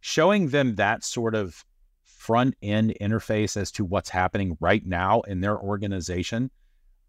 showing 0.00 0.48
them 0.48 0.74
that 0.74 1.02
sort 1.02 1.34
of 1.34 1.64
front 2.04 2.54
end 2.62 2.94
interface 3.00 3.56
as 3.56 3.72
to 3.72 3.86
what's 3.86 4.10
happening 4.10 4.58
right 4.60 4.84
now 4.84 5.22
in 5.22 5.40
their 5.40 5.58
organization 5.58 6.50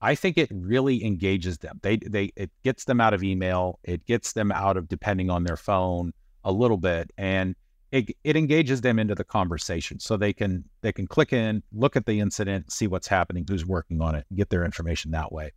I 0.02 0.16
think 0.16 0.38
it 0.38 0.50
really 0.52 1.04
engages 1.04 1.58
them. 1.58 1.80
They 1.82 1.98
they 1.98 2.32
it 2.36 2.52
gets 2.64 2.86
them 2.86 3.02
out 3.02 3.14
of 3.14 3.24
email, 3.24 3.80
it 3.84 4.06
gets 4.06 4.34
them 4.34 4.52
out 4.52 4.78
of 4.78 4.88
depending 4.88 5.30
on 5.30 5.44
their 5.44 5.58
phone 5.58 6.14
a 6.44 6.52
little 6.52 6.78
bit, 6.78 7.12
and 7.18 7.56
it 7.92 8.16
it 8.24 8.36
engages 8.36 8.82
them 8.82 9.00
into 9.00 9.16
the 9.16 9.24
conversation 9.24 10.00
so 10.00 10.16
they 10.16 10.34
can 10.34 10.64
they 10.82 10.94
can 10.94 11.08
click 11.08 11.34
in, 11.34 11.64
look 11.74 11.96
at 11.96 12.06
the 12.06 12.20
incident, 12.20 12.72
see 12.72 12.88
what's 12.88 13.08
happening, 13.08 13.46
who's 13.48 13.66
working 13.66 14.02
on 14.02 14.16
it, 14.16 14.26
get 14.36 14.50
their 14.50 14.64
information 14.64 15.12
that 15.12 15.32
way. 15.32 15.52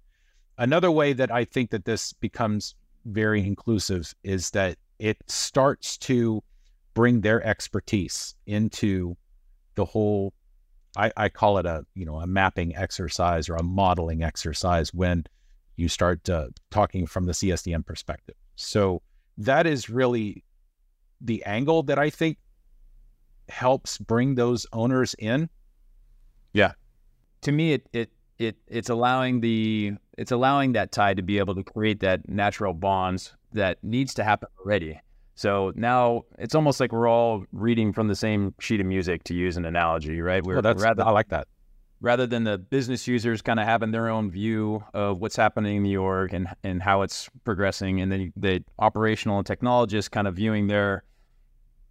Another 0.58 0.90
way 0.90 1.12
that 1.12 1.30
I 1.30 1.44
think 1.44 1.70
that 1.70 1.84
this 1.84 2.12
becomes 2.12 2.74
very 3.04 3.44
inclusive 3.44 4.14
is 4.22 4.50
that 4.50 4.76
it 4.98 5.18
starts 5.26 5.96
to 5.98 6.42
bring 6.94 7.20
their 7.20 7.44
expertise 7.44 8.34
into 8.46 9.16
the 9.74 9.84
whole 9.84 10.32
I, 10.96 11.12
I 11.16 11.28
call 11.28 11.58
it 11.58 11.66
a 11.66 11.84
you 11.94 12.04
know 12.04 12.20
a 12.20 12.26
mapping 12.26 12.76
exercise 12.76 13.48
or 13.48 13.56
a 13.56 13.62
modeling 13.62 14.22
exercise 14.22 14.92
when 14.92 15.24
you 15.76 15.88
start 15.88 16.28
uh, 16.28 16.48
talking 16.70 17.06
from 17.06 17.26
the 17.26 17.32
CSDM 17.32 17.84
perspective. 17.84 18.34
So 18.56 19.02
that 19.38 19.66
is 19.66 19.88
really 19.88 20.44
the 21.20 21.42
angle 21.44 21.82
that 21.84 21.98
I 21.98 22.10
think 22.10 22.38
helps 23.48 23.98
bring 23.98 24.34
those 24.34 24.66
owners 24.72 25.14
in. 25.18 25.48
Yeah, 26.52 26.72
to 27.42 27.52
me, 27.52 27.72
it 27.72 27.88
it 27.92 28.10
it 28.38 28.56
it's 28.66 28.90
allowing 28.90 29.40
the 29.40 29.92
it's 30.18 30.32
allowing 30.32 30.72
that 30.72 30.92
tie 30.92 31.14
to 31.14 31.22
be 31.22 31.38
able 31.38 31.54
to 31.54 31.64
create 31.64 32.00
that 32.00 32.28
natural 32.28 32.74
bonds 32.74 33.34
that 33.52 33.82
needs 33.82 34.14
to 34.14 34.24
happen 34.24 34.48
already. 34.60 35.00
So 35.34 35.72
now 35.74 36.22
it's 36.38 36.54
almost 36.54 36.78
like 36.78 36.92
we're 36.92 37.08
all 37.08 37.44
reading 37.52 37.92
from 37.92 38.08
the 38.08 38.14
same 38.14 38.54
sheet 38.60 38.80
of 38.80 38.86
music, 38.86 39.24
to 39.24 39.34
use 39.34 39.56
an 39.56 39.64
analogy, 39.64 40.20
right? 40.20 40.44
We're, 40.44 40.58
oh, 40.58 40.60
that's, 40.60 40.82
rather, 40.82 41.04
I 41.04 41.10
like 41.10 41.28
that. 41.28 41.48
Rather 42.00 42.26
than 42.26 42.44
the 42.44 42.58
business 42.58 43.06
users 43.08 43.40
kind 43.42 43.60
of 43.60 43.66
having 43.66 43.92
their 43.92 44.08
own 44.08 44.30
view 44.30 44.82
of 44.92 45.20
what's 45.20 45.36
happening 45.36 45.76
in 45.76 45.82
the 45.84 45.96
org 45.96 46.34
and, 46.34 46.48
and 46.64 46.82
how 46.82 47.02
it's 47.02 47.30
progressing, 47.44 48.00
and 48.00 48.10
then 48.10 48.32
the 48.36 48.62
operational 48.78 49.38
and 49.38 49.46
technologists 49.46 50.08
kind 50.08 50.26
of 50.26 50.34
viewing 50.34 50.66
their 50.66 51.04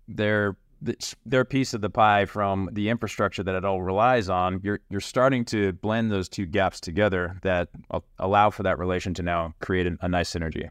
their 0.07 0.57
their 1.25 1.45
piece 1.45 1.74
of 1.74 1.81
the 1.81 1.89
pie 1.89 2.25
from 2.25 2.67
the 2.74 2.89
infrastructure 2.89 3.43
that 3.43 3.55
it 3.55 3.63
all 3.63 3.81
relies 3.81 4.29
on, 4.29 4.60
you're 4.63 4.79
you're 4.89 5.00
starting 5.00 5.45
to 5.45 5.71
blend 5.74 6.12
those 6.12 6.27
two 6.27 6.45
gaps 6.45 6.79
together 6.79 7.38
that 7.43 7.69
allow 8.19 8.50
for 8.50 8.63
that 8.63 8.77
relation 8.77 9.13
to 9.13 9.24
now 9.24 9.53
create 9.62 9.88
a, 9.88 9.98
a 10.01 10.10
nice 10.10 10.33
synergy. 10.33 10.69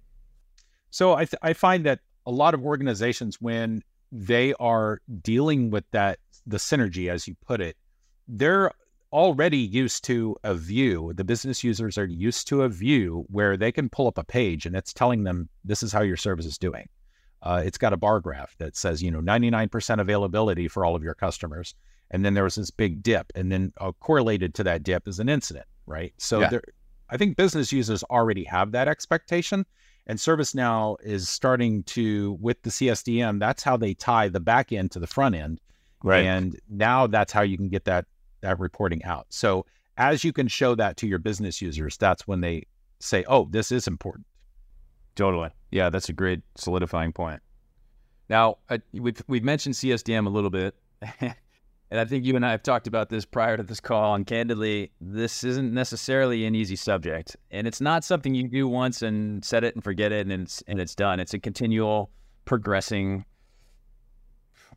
So 0.90 1.14
I 1.14 1.24
th- 1.24 1.40
I 1.42 1.52
find 1.52 1.86
that 1.86 2.00
a 2.30 2.32
lot 2.32 2.54
of 2.54 2.64
organizations 2.64 3.40
when 3.40 3.82
they 4.12 4.54
are 4.60 5.00
dealing 5.20 5.70
with 5.70 5.84
that 5.90 6.20
the 6.46 6.58
synergy, 6.58 7.10
as 7.10 7.26
you 7.26 7.34
put 7.44 7.60
it, 7.60 7.76
they're 8.28 8.70
already 9.12 9.58
used 9.58 10.04
to 10.04 10.36
a 10.44 10.54
view. 10.54 11.12
The 11.16 11.24
business 11.24 11.64
users 11.64 11.98
are 11.98 12.06
used 12.06 12.46
to 12.48 12.62
a 12.62 12.68
view 12.68 13.24
where 13.28 13.56
they 13.56 13.72
can 13.72 13.88
pull 13.88 14.06
up 14.06 14.16
a 14.16 14.22
page 14.22 14.64
and 14.64 14.76
it's 14.76 14.92
telling 14.92 15.24
them 15.24 15.48
this 15.64 15.82
is 15.82 15.92
how 15.92 16.02
your 16.02 16.16
service 16.16 16.46
is 16.46 16.56
doing. 16.56 16.88
Uh, 17.42 17.62
it's 17.64 17.78
got 17.78 17.92
a 17.92 17.96
bar 17.96 18.20
graph 18.20 18.56
that 18.58 18.76
says, 18.76 19.02
you 19.02 19.10
know, 19.10 19.20
99% 19.20 20.00
availability 20.00 20.68
for 20.68 20.84
all 20.84 20.94
of 20.94 21.02
your 21.02 21.14
customers. 21.14 21.74
And 22.12 22.24
then 22.24 22.34
there 22.34 22.44
was 22.44 22.54
this 22.54 22.70
big 22.70 23.02
dip. 23.02 23.32
And 23.34 23.50
then 23.50 23.72
uh, 23.80 23.90
correlated 23.98 24.54
to 24.54 24.64
that 24.64 24.84
dip 24.84 25.08
is 25.08 25.18
an 25.18 25.28
incident, 25.28 25.66
right? 25.86 26.12
So 26.18 26.40
yeah. 26.40 26.58
I 27.08 27.16
think 27.16 27.36
business 27.36 27.72
users 27.72 28.04
already 28.04 28.44
have 28.44 28.70
that 28.72 28.86
expectation. 28.86 29.66
And 30.10 30.18
ServiceNow 30.18 30.96
is 31.04 31.28
starting 31.28 31.84
to, 31.84 32.36
with 32.40 32.60
the 32.62 32.70
CSDM, 32.70 33.38
that's 33.38 33.62
how 33.62 33.76
they 33.76 33.94
tie 33.94 34.26
the 34.26 34.40
back 34.40 34.72
end 34.72 34.90
to 34.90 34.98
the 34.98 35.06
front 35.06 35.36
end. 35.36 35.60
Right. 36.02 36.24
And 36.24 36.58
now 36.68 37.06
that's 37.06 37.32
how 37.32 37.42
you 37.42 37.56
can 37.56 37.68
get 37.68 37.84
that 37.84 38.06
that 38.40 38.58
reporting 38.58 39.04
out. 39.04 39.26
So 39.28 39.66
as 39.98 40.24
you 40.24 40.32
can 40.32 40.48
show 40.48 40.74
that 40.74 40.96
to 40.96 41.06
your 41.06 41.20
business 41.20 41.62
users, 41.62 41.96
that's 41.96 42.26
when 42.26 42.40
they 42.40 42.64
say, 42.98 43.24
"Oh, 43.28 43.46
this 43.52 43.70
is 43.70 43.86
important." 43.86 44.26
Totally. 45.14 45.50
Yeah, 45.70 45.90
that's 45.90 46.08
a 46.08 46.12
great 46.12 46.40
solidifying 46.56 47.12
point. 47.12 47.40
Now, 48.28 48.58
uh, 48.68 48.78
we've 48.92 49.22
we've 49.28 49.44
mentioned 49.44 49.76
CSDM 49.76 50.26
a 50.26 50.30
little 50.30 50.50
bit, 50.50 50.74
and 51.90 51.98
I 51.98 52.04
think 52.04 52.24
you 52.24 52.36
and 52.36 52.46
I 52.46 52.52
have 52.52 52.62
talked 52.62 52.86
about 52.86 53.08
this 53.08 53.24
prior 53.24 53.56
to 53.56 53.62
this 53.62 53.80
call. 53.80 54.14
And 54.14 54.26
candidly, 54.26 54.92
this 55.00 55.42
isn't 55.42 55.74
necessarily 55.74 56.44
an 56.46 56.54
easy 56.54 56.76
subject, 56.76 57.36
and 57.50 57.66
it's 57.66 57.80
not 57.80 58.04
something 58.04 58.34
you 58.34 58.48
do 58.48 58.68
once 58.68 59.02
and 59.02 59.44
set 59.44 59.64
it 59.64 59.74
and 59.74 59.82
forget 59.82 60.12
it, 60.12 60.26
and 60.26 60.42
it's 60.42 60.62
and 60.68 60.80
it's 60.80 60.94
done. 60.94 61.18
It's 61.20 61.34
a 61.34 61.38
continual 61.38 62.10
progressing 62.44 63.24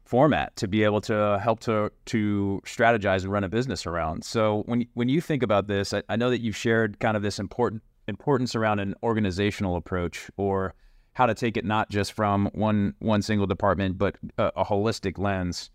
format 0.05 0.55
to 0.58 0.67
be 0.67 0.84
able 0.84 1.01
to 1.01 1.39
help 1.41 1.60
to 1.62 1.91
to 2.05 2.62
strategize 2.65 3.24
and 3.24 3.32
run 3.32 3.43
a 3.43 3.50
business 3.50 3.86
around. 3.86 4.24
So 4.25 4.63
when 4.65 4.86
when 4.93 5.10
you 5.10 5.22
think 5.22 5.43
about 5.43 5.67
this, 5.67 5.93
I, 5.93 6.03
I 6.10 6.15
know 6.15 6.29
that 6.29 6.41
you've 6.41 6.58
shared 6.58 7.00
kind 7.00 7.15
of 7.15 7.24
this 7.24 7.39
important 7.39 7.84
importance 8.08 8.55
around 8.55 8.79
an 8.79 8.96
organizational 9.01 9.75
approach 9.75 10.29
or 10.36 10.74
how 11.13 11.25
to 11.25 11.34
take 11.34 11.58
it 11.58 11.63
not 11.63 11.89
just 11.89 12.13
from 12.13 12.50
one 12.53 12.96
one 13.00 13.22
single 13.22 13.48
department 13.48 13.98
but 13.98 14.17
a, 14.38 14.51
a 14.58 14.65
holistic 14.65 15.17
lens. 15.17 15.70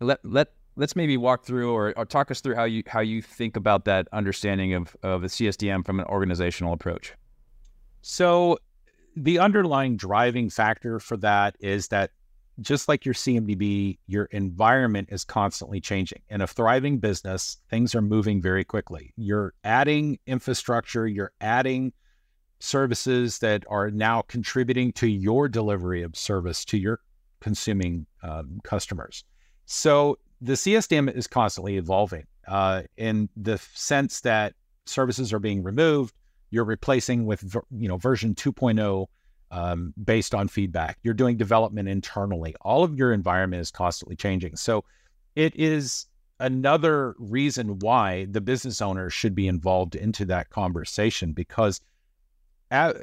Let 0.00 0.18
let 0.24 0.48
let's 0.80 0.96
maybe 0.96 1.18
walk 1.18 1.44
through 1.44 1.72
or, 1.72 1.92
or 1.96 2.06
talk 2.06 2.30
us 2.30 2.40
through 2.40 2.54
how 2.54 2.64
you 2.64 2.82
how 2.86 3.00
you 3.00 3.20
think 3.20 3.56
about 3.56 3.84
that 3.84 4.08
understanding 4.12 4.72
of 4.72 4.96
of 5.02 5.20
the 5.20 5.28
CSDM 5.28 5.84
from 5.84 6.00
an 6.00 6.06
organizational 6.06 6.72
approach. 6.72 7.12
So 8.00 8.58
the 9.14 9.38
underlying 9.38 9.96
driving 9.96 10.48
factor 10.48 10.98
for 10.98 11.18
that 11.18 11.54
is 11.60 11.88
that 11.88 12.12
just 12.62 12.88
like 12.88 13.04
your 13.04 13.14
CMDB, 13.14 13.98
your 14.06 14.24
environment 14.26 15.08
is 15.12 15.24
constantly 15.24 15.80
changing. 15.80 16.22
In 16.30 16.40
a 16.40 16.46
thriving 16.46 16.98
business, 16.98 17.58
things 17.68 17.94
are 17.94 18.02
moving 18.02 18.40
very 18.40 18.64
quickly. 18.64 19.12
You're 19.16 19.52
adding 19.64 20.18
infrastructure, 20.26 21.06
you're 21.06 21.32
adding 21.42 21.92
services 22.58 23.38
that 23.38 23.64
are 23.68 23.90
now 23.90 24.22
contributing 24.22 24.92
to 24.92 25.06
your 25.06 25.48
delivery 25.48 26.02
of 26.02 26.16
service 26.16 26.64
to 26.66 26.78
your 26.78 27.00
consuming 27.40 28.06
um, 28.22 28.60
customers. 28.64 29.24
So 29.64 30.18
the 30.40 30.54
CSDM 30.54 31.14
is 31.14 31.26
constantly 31.26 31.76
evolving 31.76 32.26
uh, 32.48 32.82
in 32.96 33.28
the 33.36 33.58
sense 33.74 34.20
that 34.22 34.54
services 34.86 35.32
are 35.32 35.38
being 35.38 35.62
removed, 35.62 36.14
you're 36.50 36.64
replacing 36.64 37.26
with 37.26 37.54
you 37.70 37.88
know 37.88 37.96
version 37.96 38.34
2.0 38.34 39.06
um, 39.50 39.94
based 40.02 40.34
on 40.34 40.48
feedback. 40.48 40.98
You're 41.02 41.14
doing 41.14 41.36
development 41.36 41.88
internally. 41.88 42.54
All 42.60 42.82
of 42.82 42.96
your 42.96 43.12
environment 43.12 43.60
is 43.60 43.70
constantly 43.70 44.16
changing. 44.16 44.56
So 44.56 44.84
it 45.36 45.54
is 45.56 46.06
another 46.38 47.14
reason 47.18 47.78
why 47.80 48.26
the 48.30 48.40
business 48.40 48.80
owner 48.80 49.10
should 49.10 49.34
be 49.34 49.46
involved 49.46 49.94
into 49.94 50.24
that 50.26 50.50
conversation 50.50 51.32
because 51.32 51.80
at, 52.70 52.96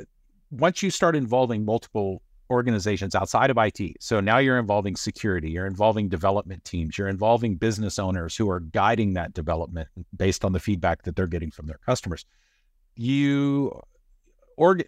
once 0.50 0.82
you 0.82 0.90
start 0.90 1.16
involving 1.16 1.64
multiple 1.64 2.22
organizations 2.50 3.16
outside 3.16 3.50
of 3.50 3.58
IT, 3.58 3.98
so 4.00 4.20
now 4.20 4.38
you're 4.38 4.60
involving 4.60 4.96
security, 4.96 5.50
you're 5.50 5.68
involving 5.68 6.10
development 6.10 6.64
teams, 6.64 6.98
you're 6.98 7.08
involving 7.08 7.56
business 7.56 8.00
owners 8.00 8.36
who 8.36 8.50
are 8.50 8.60
guiding 8.60 9.14
that 9.14 9.34
development 9.34 9.90
based 10.16 10.46
on 10.46 10.54
the 10.54 10.60
feedback 10.60 11.04
that 11.04 11.16
they're 11.16 11.28
getting 11.28 11.52
from 11.52 11.68
their 11.68 11.80
customers. 11.86 12.26
You 12.96 13.82
org 14.56 14.88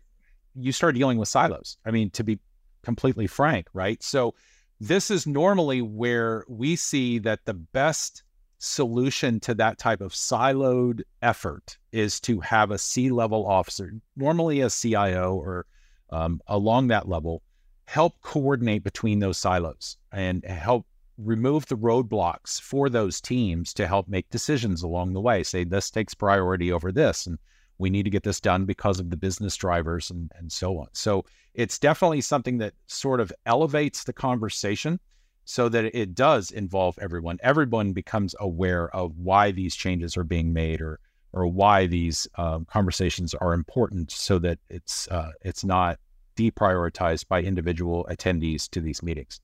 you 0.56 0.72
start 0.72 0.96
dealing 0.96 1.18
with 1.18 1.30
silos. 1.30 1.78
I 1.86 1.92
mean, 1.92 2.10
to 2.12 2.24
be 2.24 2.40
completely 2.84 3.28
frank, 3.28 3.68
right? 3.74 4.02
So 4.02 4.34
this 4.80 5.12
is 5.12 5.28
normally 5.28 5.82
where 5.82 6.46
we 6.48 6.76
see 6.76 7.20
that 7.20 7.46
the 7.46 7.54
best 7.54 8.24
solution 8.60 9.40
to 9.40 9.54
that 9.56 9.78
type 9.78 10.02
of 10.02 10.12
siloed 10.12 11.02
effort 11.22 11.78
is 11.92 12.20
to 12.22 12.40
have 12.42 12.72
a 12.72 12.78
C 12.78 13.10
level 13.10 13.46
officer, 13.46 13.94
normally 14.16 14.62
a 14.62 14.70
CIO 14.70 15.36
or 15.36 15.66
um, 16.12 16.42
along 16.48 16.88
that 16.88 17.08
level, 17.08 17.42
help 17.90 18.22
coordinate 18.22 18.84
between 18.84 19.18
those 19.18 19.40
silos 19.40 19.98
and 20.12 20.46
help 20.46 20.86
remove 21.18 21.66
the 21.66 21.76
roadblocks 21.76 22.62
for 22.62 22.88
those 22.88 23.20
teams 23.20 23.74
to 23.74 23.88
help 23.88 24.08
make 24.08 24.30
decisions 24.30 24.84
along 24.84 25.12
the 25.12 25.20
way. 25.20 25.42
Say, 25.42 25.64
this 25.64 25.90
takes 25.90 26.14
priority 26.14 26.72
over 26.72 26.92
this. 26.92 27.26
And 27.26 27.40
we 27.80 27.90
need 27.90 28.04
to 28.04 28.12
get 28.12 28.22
this 28.22 28.40
done 28.40 28.66
because 28.66 29.00
of 29.00 29.10
the 29.10 29.18
business 29.18 29.56
drivers 29.56 30.12
and, 30.12 30.32
and 30.38 30.52
so 30.52 30.78
on. 30.78 30.90
So 30.94 31.26
it's 31.56 31.80
definitely 31.80 32.22
something 32.22 32.60
that 32.60 32.76
sort 32.86 33.20
of 33.20 33.34
elevates 33.48 34.04
the 34.04 34.14
conversation 34.14 35.00
so 35.46 35.68
that 35.70 35.86
it 35.96 36.14
does 36.14 36.52
involve 36.52 36.96
everyone. 37.02 37.40
Everyone 37.42 37.92
becomes 37.94 38.36
aware 38.40 38.96
of 38.96 39.18
why 39.18 39.50
these 39.50 39.76
changes 39.76 40.16
are 40.16 40.24
being 40.24 40.54
made 40.54 40.80
or 40.80 41.00
or 41.34 41.48
why 41.48 41.88
these 41.88 42.28
um, 42.38 42.66
conversations 42.66 43.34
are 43.36 43.54
important 43.54 44.12
so 44.12 44.38
that 44.40 44.60
it's 44.70 45.08
uh, 45.08 45.32
it's 45.42 45.64
not 45.64 46.00
deprioritized 46.40 47.28
by 47.28 47.42
individual 47.42 48.08
attendees 48.10 48.70
to 48.70 48.80
these 48.80 49.04
meetings. 49.04 49.42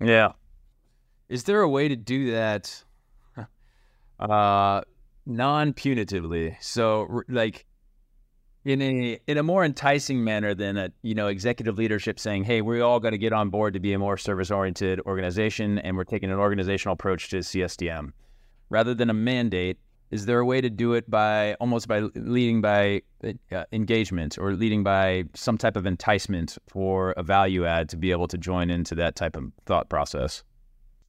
Yeah. 0.00 0.32
Is 1.28 1.44
there 1.44 1.60
a 1.62 1.68
way 1.68 1.88
to 1.88 1.96
do 1.96 2.32
that 2.32 2.84
uh, 4.18 4.80
non-punitively. 5.26 6.56
So 6.60 7.22
like 7.28 7.66
in 8.64 8.80
a 8.80 9.20
in 9.26 9.38
a 9.38 9.42
more 9.42 9.64
enticing 9.64 10.24
manner 10.24 10.54
than 10.54 10.76
a 10.76 10.92
you 11.02 11.14
know 11.14 11.26
executive 11.26 11.76
leadership 11.76 12.18
saying, 12.18 12.44
"Hey, 12.44 12.62
we're 12.62 12.82
all 12.82 13.00
going 13.00 13.12
to 13.12 13.18
get 13.18 13.32
on 13.32 13.50
board 13.50 13.74
to 13.74 13.80
be 13.80 13.92
a 13.92 13.98
more 13.98 14.16
service-oriented 14.16 15.00
organization, 15.00 15.78
and 15.78 15.96
we're 15.96 16.04
taking 16.04 16.30
an 16.30 16.38
organizational 16.38 16.94
approach 16.94 17.28
to 17.30 17.38
CSDM," 17.38 18.12
rather 18.70 18.94
than 18.94 19.10
a 19.10 19.14
mandate. 19.14 19.78
Is 20.10 20.26
there 20.26 20.38
a 20.38 20.44
way 20.44 20.60
to 20.60 20.70
do 20.70 20.94
it 20.94 21.10
by 21.10 21.54
almost 21.54 21.88
by 21.88 22.00
leading 22.14 22.60
by 22.60 23.02
uh, 23.24 23.64
engagement 23.72 24.38
or 24.38 24.52
leading 24.52 24.82
by 24.82 25.24
some 25.34 25.58
type 25.58 25.76
of 25.76 25.84
enticement 25.86 26.56
for 26.68 27.10
a 27.12 27.22
value 27.22 27.66
add 27.66 27.88
to 27.88 27.96
be 27.96 28.12
able 28.12 28.28
to 28.28 28.38
join 28.38 28.70
into 28.70 28.94
that 28.94 29.16
type 29.16 29.36
of 29.36 29.50
thought 29.64 29.88
process? 29.88 30.44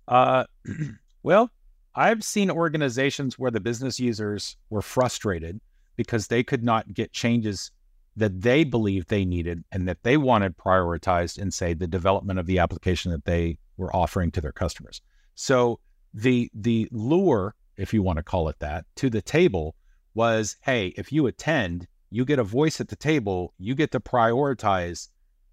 Uh, 0.07 0.45
well, 1.23 1.51
I've 1.93 2.23
seen 2.23 2.49
organizations 2.49 3.37
where 3.37 3.51
the 3.51 3.59
business 3.59 3.99
users 3.99 4.57
were 4.69 4.81
frustrated 4.81 5.59
because 5.95 6.27
they 6.27 6.43
could 6.43 6.63
not 6.63 6.93
get 6.93 7.11
changes 7.11 7.71
that 8.15 8.41
they 8.41 8.63
believed 8.63 9.09
they 9.09 9.25
needed 9.25 9.63
and 9.71 9.87
that 9.87 10.01
they 10.03 10.17
wanted 10.17 10.57
prioritized 10.57 11.37
in, 11.37 11.51
say, 11.51 11.73
the 11.73 11.87
development 11.87 12.39
of 12.39 12.47
the 12.47 12.59
application 12.59 13.11
that 13.11 13.25
they 13.25 13.57
were 13.77 13.95
offering 13.95 14.31
to 14.31 14.41
their 14.41 14.51
customers. 14.51 15.01
So 15.35 15.79
the 16.13 16.49
the 16.53 16.87
lure, 16.91 17.53
if 17.77 17.93
you 17.93 18.01
want 18.01 18.17
to 18.17 18.23
call 18.23 18.49
it 18.49 18.59
that, 18.59 18.85
to 18.95 19.09
the 19.09 19.21
table 19.21 19.75
was, 20.13 20.55
hey, 20.61 20.87
if 20.97 21.11
you 21.11 21.27
attend, 21.27 21.87
you 22.09 22.25
get 22.25 22.39
a 22.39 22.43
voice 22.43 22.81
at 22.81 22.89
the 22.89 22.95
table, 22.95 23.53
you 23.57 23.75
get 23.75 23.91
to 23.91 23.99
prioritize 23.99 25.09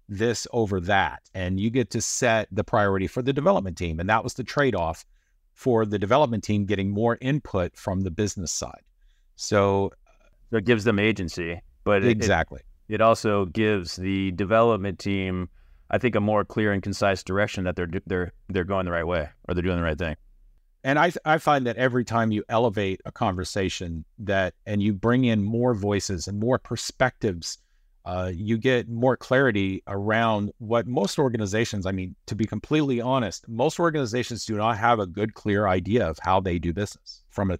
this 0.07 0.47
over 0.51 0.79
that, 0.81 1.21
and 1.33 1.59
you 1.59 1.69
get 1.69 1.89
to 1.91 2.01
set 2.01 2.47
the 2.51 2.63
priority 2.63 3.07
for 3.07 3.21
the 3.21 3.33
development 3.33 3.77
team. 3.77 3.99
And 3.99 4.09
that 4.09 4.23
was 4.23 4.33
the 4.33 4.43
trade-off 4.43 5.05
for 5.53 5.85
the 5.85 5.97
development 5.97 6.43
team 6.43 6.65
getting 6.65 6.91
more 6.91 7.17
input 7.21 7.75
from 7.77 8.01
the 8.01 8.11
business 8.11 8.51
side. 8.51 8.81
So, 9.35 9.87
uh, 9.87 9.89
so 10.51 10.57
it 10.57 10.65
gives 10.65 10.83
them 10.83 10.99
agency, 10.99 11.61
but 11.83 12.03
exactly. 12.03 12.61
It, 12.87 12.95
it, 12.95 13.01
also 13.01 13.45
gives 13.45 13.95
the 13.95 14.31
development 14.31 14.99
team, 14.99 15.49
I 15.89 15.97
think, 15.97 16.15
a 16.15 16.19
more 16.19 16.45
clear 16.45 16.71
and 16.71 16.83
concise 16.83 17.23
direction 17.23 17.63
that 17.63 17.75
they're 17.75 17.89
they're 18.05 18.31
they're 18.49 18.63
going 18.63 18.85
the 18.85 18.91
right 18.91 19.07
way 19.07 19.29
or 19.47 19.53
they're 19.53 19.63
doing 19.63 19.77
the 19.77 19.83
right 19.83 19.97
thing. 19.97 20.15
And 20.85 20.99
I 20.99 21.11
I 21.25 21.39
find 21.39 21.65
that 21.65 21.77
every 21.77 22.05
time 22.05 22.31
you 22.31 22.43
elevate 22.47 23.01
a 23.05 23.11
conversation 23.11 24.05
that 24.19 24.53
and 24.67 24.83
you 24.83 24.93
bring 24.93 25.25
in 25.25 25.43
more 25.43 25.73
voices 25.73 26.27
and 26.27 26.39
more 26.39 26.59
perspectives 26.59 27.57
uh, 28.05 28.31
you 28.31 28.55
get 28.57 28.87
more 28.87 29.17
clarity 29.17 29.81
around 29.87 30.51
what 30.59 30.85
most 30.85 31.17
organizations, 31.17 31.87
I 31.87 31.91
mean, 31.91 32.15
to 32.27 32.35
be 32.35 32.45
completely 32.45 33.01
honest, 33.01 33.47
most 33.49 33.79
organizations 33.79 34.45
do 34.45 34.57
not 34.57 34.77
have 34.77 34.99
a 34.99 35.07
good, 35.07 35.33
clear 35.33 35.67
idea 35.67 36.07
of 36.07 36.19
how 36.21 36.39
they 36.39 36.59
do 36.59 36.71
business 36.71 37.23
from 37.29 37.49
a 37.49 37.57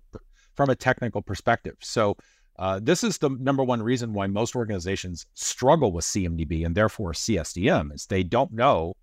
from 0.54 0.70
a 0.70 0.76
technical 0.76 1.22
perspective. 1.24 1.76
So 1.82 2.16
uh, 2.60 2.80
this 2.82 3.04
is 3.04 3.18
the 3.18 3.32
number 3.32 3.64
one 3.64 3.82
reason 3.82 4.14
why 4.14 4.28
most 4.28 4.56
organizations 4.56 5.26
struggle 5.34 5.92
with 5.92 6.06
CMDB 6.06 6.64
and 6.64 6.76
therefore 6.76 7.14
CSDM 7.14 7.92
is 7.92 8.06
they 8.06 8.24
don't 8.24 8.54
know 8.54 8.94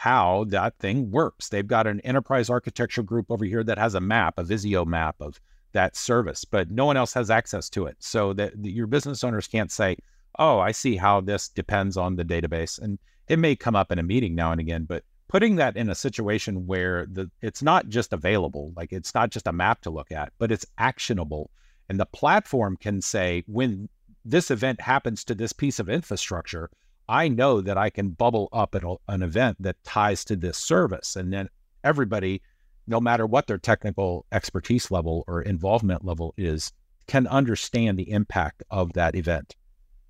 how 0.00 0.44
that 0.48 0.78
thing 0.78 1.10
works. 1.10 1.50
They've 1.50 1.66
got 1.66 1.86
an 1.86 2.00
enterprise 2.00 2.48
architecture 2.48 3.02
group 3.02 3.26
over 3.28 3.44
here 3.44 3.62
that 3.62 3.76
has 3.76 3.94
a 3.94 4.00
map, 4.00 4.38
a 4.38 4.42
Visio 4.42 4.86
map 4.86 5.16
of 5.20 5.38
that 5.72 5.94
service, 5.94 6.42
but 6.42 6.70
no 6.70 6.86
one 6.86 6.96
else 6.96 7.12
has 7.12 7.30
access 7.30 7.68
to 7.68 7.84
it. 7.84 7.96
So 7.98 8.32
that 8.32 8.54
your 8.64 8.86
business 8.86 9.22
owners 9.22 9.46
can't 9.46 9.70
say, 9.70 9.98
"Oh, 10.38 10.58
I 10.58 10.72
see 10.72 10.96
how 10.96 11.20
this 11.20 11.50
depends 11.50 11.98
on 11.98 12.16
the 12.16 12.24
database." 12.24 12.78
And 12.78 12.98
it 13.28 13.38
may 13.38 13.54
come 13.54 13.76
up 13.76 13.92
in 13.92 13.98
a 13.98 14.02
meeting 14.02 14.34
now 14.34 14.52
and 14.52 14.60
again, 14.60 14.84
but 14.84 15.04
putting 15.28 15.56
that 15.56 15.76
in 15.76 15.90
a 15.90 15.94
situation 15.94 16.66
where 16.66 17.04
the 17.04 17.30
it's 17.42 17.62
not 17.62 17.90
just 17.90 18.14
available, 18.14 18.72
like 18.76 18.94
it's 18.94 19.14
not 19.14 19.28
just 19.28 19.46
a 19.46 19.52
map 19.52 19.82
to 19.82 19.90
look 19.90 20.10
at, 20.10 20.32
but 20.38 20.50
it's 20.50 20.64
actionable, 20.78 21.50
and 21.90 22.00
the 22.00 22.06
platform 22.06 22.78
can 22.78 23.02
say 23.02 23.44
when 23.46 23.86
this 24.24 24.50
event 24.50 24.80
happens 24.80 25.24
to 25.24 25.34
this 25.34 25.52
piece 25.52 25.78
of 25.78 25.90
infrastructure, 25.90 26.70
I 27.10 27.28
know 27.28 27.60
that 27.60 27.76
I 27.76 27.90
can 27.90 28.10
bubble 28.10 28.48
up 28.52 28.74
an, 28.74 28.96
an 29.08 29.22
event 29.22 29.56
that 29.60 29.82
ties 29.84 30.24
to 30.26 30.36
this 30.36 30.56
service, 30.56 31.16
and 31.16 31.32
then 31.32 31.48
everybody 31.82 32.40
no 32.90 33.00
matter 33.00 33.24
what 33.24 33.46
their 33.46 33.58
technical 33.58 34.26
expertise 34.32 34.90
level 34.90 35.24
or 35.26 35.40
involvement 35.40 36.04
level 36.04 36.34
is, 36.36 36.72
can 37.06 37.26
understand 37.28 37.98
the 37.98 38.10
impact 38.10 38.62
of 38.70 38.92
that 38.94 39.14
event. 39.14 39.54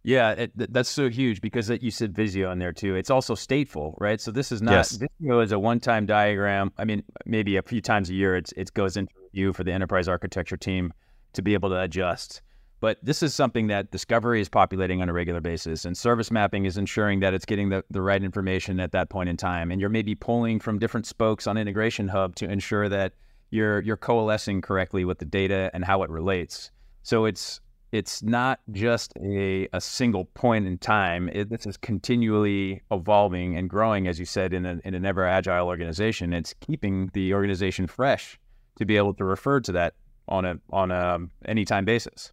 Yeah, 0.03 0.31
it, 0.31 0.73
that's 0.73 0.89
so 0.89 1.11
huge 1.11 1.43
because 1.43 1.69
you 1.69 1.91
said 1.91 2.15
Visio 2.15 2.51
in 2.51 2.59
there 2.59 2.73
too. 2.73 2.95
It's 2.95 3.11
also 3.11 3.35
stateful, 3.35 3.95
right? 3.99 4.19
So 4.19 4.31
this 4.31 4.51
is 4.51 4.63
not 4.63 4.73
yes. 4.73 4.93
Visio 4.93 5.41
is 5.41 5.53
a 5.53 5.59
one-time 5.59 6.07
diagram. 6.07 6.73
I 6.79 6.87
mean, 6.87 7.03
maybe 7.27 7.57
a 7.57 7.63
few 7.63 7.83
times 7.83 8.09
a 8.09 8.15
year 8.15 8.35
it's 8.35 8.53
it 8.53 8.73
goes 8.73 8.97
into 8.97 9.13
review 9.23 9.53
for 9.53 9.63
the 9.63 9.73
enterprise 9.73 10.09
architecture 10.09 10.57
team 10.57 10.95
to 11.35 11.43
be 11.43 11.53
able 11.53 11.69
to 11.69 11.81
adjust. 11.81 12.41
But 12.81 12.99
this 13.03 13.23
is 13.23 13.35
something 13.35 13.67
that 13.67 13.91
Discovery 13.91 14.41
is 14.41 14.49
populating 14.49 15.03
on 15.03 15.09
a 15.11 15.13
regular 15.13 15.41
basis, 15.41 15.85
and 15.85 15.97
service 15.97 16.31
mapping 16.31 16.65
is 16.65 16.79
ensuring 16.79 17.21
that 17.21 17.35
it's 17.35 17.45
getting 17.45 17.69
the, 17.69 17.85
the 17.91 18.01
right 18.01 18.23
information 18.23 18.81
at 18.81 18.93
that 18.93 19.11
point 19.11 19.29
in 19.29 19.37
time. 19.37 19.71
And 19.71 19.81
you're 19.81 19.91
maybe 19.91 20.15
pulling 20.15 20.61
from 20.61 20.79
different 20.79 21.07
spokes 21.07 21.47
on 21.47 21.59
Integration 21.59 22.09
Hub 22.09 22.35
to 22.37 22.51
ensure 22.51 22.89
that 22.89 23.13
you're 23.51 23.81
you're 23.81 23.97
coalescing 23.97 24.63
correctly 24.63 25.05
with 25.05 25.19
the 25.19 25.25
data 25.25 25.71
and 25.75 25.85
how 25.85 26.03
it 26.03 26.11
relates. 26.11 26.71
So 27.03 27.27
it's 27.27 27.61
it's 27.93 28.23
not 28.23 28.61
just 28.71 29.13
a, 29.21 29.69
a 29.73 29.81
single 29.81 30.27
point 30.27 30.67
in 30.67 30.79
time. 30.79 31.29
It, 31.33 31.51
this 31.51 31.67
is 31.67 31.77
continually 31.77 32.83
evolving 32.91 33.57
and 33.57 33.69
growing, 33.69 34.07
as 34.07 34.21
you 34.21 34.25
said, 34.25 34.55
in, 34.55 34.65
a, 34.65 34.81
in 34.85 34.95
an 34.95 35.05
ever 35.05 35.27
agile 35.27 35.67
organization. 35.67 36.33
It's 36.33 36.55
keeping 36.61 37.11
the 37.15 37.35
organization 37.35 37.89
fresh 37.89 38.39
to 38.77 38.85
be 38.85 38.97
able 38.97 39.13
to 39.15 39.25
refer 39.25 39.59
to 39.61 39.73
that 39.73 39.95
on 40.29 40.45
a 40.45 40.59
on 40.71 40.91
a 40.91 41.15
um, 41.15 41.31
anytime 41.45 41.85
basis. 41.85 42.33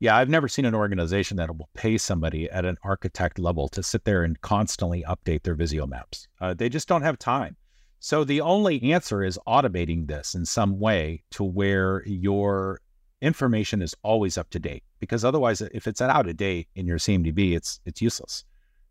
Yeah, 0.00 0.16
I've 0.16 0.30
never 0.30 0.48
seen 0.48 0.64
an 0.64 0.74
organization 0.74 1.36
that 1.36 1.54
will 1.54 1.68
pay 1.74 1.98
somebody 1.98 2.50
at 2.50 2.64
an 2.64 2.78
architect 2.82 3.38
level 3.38 3.68
to 3.68 3.82
sit 3.82 4.04
there 4.04 4.24
and 4.24 4.40
constantly 4.40 5.04
update 5.06 5.42
their 5.42 5.54
Visio 5.54 5.86
maps. 5.86 6.26
Uh, 6.40 6.54
they 6.54 6.70
just 6.70 6.88
don't 6.88 7.02
have 7.02 7.18
time. 7.18 7.54
So 7.98 8.24
the 8.24 8.40
only 8.40 8.82
answer 8.94 9.22
is 9.22 9.38
automating 9.46 10.08
this 10.08 10.34
in 10.34 10.46
some 10.46 10.80
way 10.80 11.22
to 11.32 11.44
where 11.44 12.02
your 12.06 12.80
information 13.20 13.82
is 13.82 13.94
always 14.02 14.38
up 14.38 14.48
to 14.50 14.58
date. 14.58 14.84
Because 15.00 15.22
otherwise, 15.22 15.60
if 15.60 15.86
it's 15.86 16.00
out 16.00 16.26
of 16.26 16.36
date 16.38 16.68
in 16.74 16.86
your 16.86 16.96
CMDB, 16.96 17.54
it's 17.54 17.78
it's 17.84 18.00
useless 18.00 18.44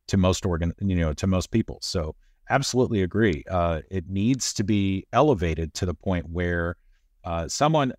to 0.07 0.17
most 0.17 0.45
organ, 0.45 0.73
you 0.79 0.95
know, 0.95 1.13
to 1.13 1.25
most 1.25 1.49
people. 1.49 1.79
So 1.81 2.15
absolutely 2.51 3.01
agree. 3.01 3.43
Uh, 3.49 3.81
it 3.89 4.07
needs 4.07 4.53
to 4.53 4.63
be 4.63 5.07
elevated 5.11 5.73
to 5.75 5.87
the 5.87 5.95
point 5.95 6.29
where 6.29 6.75
uh, 7.23 7.47
someone 7.47 7.93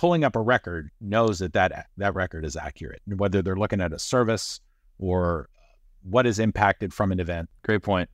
pulling 0.00 0.24
up 0.24 0.34
a 0.34 0.40
record 0.40 0.90
knows 0.98 1.40
that 1.40 1.52
that, 1.52 1.86
that 1.98 2.14
record 2.14 2.42
is 2.42 2.56
accurate, 2.56 3.02
whether 3.04 3.42
they're 3.42 3.54
looking 3.54 3.82
at 3.82 3.92
a 3.92 3.98
service 3.98 4.58
or 4.98 5.46
what 6.02 6.26
is 6.26 6.38
impacted 6.38 6.94
from 6.94 7.12
an 7.12 7.20
event. 7.20 7.50
Great 7.64 7.82
point. 7.82 8.08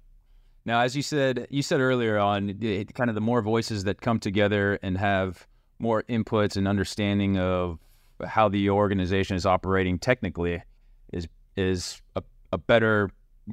Now, 0.64 0.80
as 0.80 0.96
you 0.96 1.02
said, 1.02 1.46
you 1.48 1.62
said 1.62 1.78
earlier 1.78 2.18
on, 2.18 2.58
kind 2.92 3.08
of 3.08 3.14
the 3.14 3.20
more 3.20 3.40
voices 3.40 3.84
that 3.84 4.00
come 4.00 4.18
together 4.18 4.80
and 4.82 4.98
have 4.98 5.46
more 5.78 6.02
inputs 6.08 6.56
and 6.56 6.66
understanding 6.66 7.38
of 7.38 7.78
how 8.26 8.48
the 8.48 8.68
organization 8.68 9.36
is 9.36 9.46
operating 9.46 10.00
technically 10.00 10.60
is 11.12 11.28
is 11.54 12.02
a, 12.16 12.22
a 12.52 12.58
better 12.58 13.10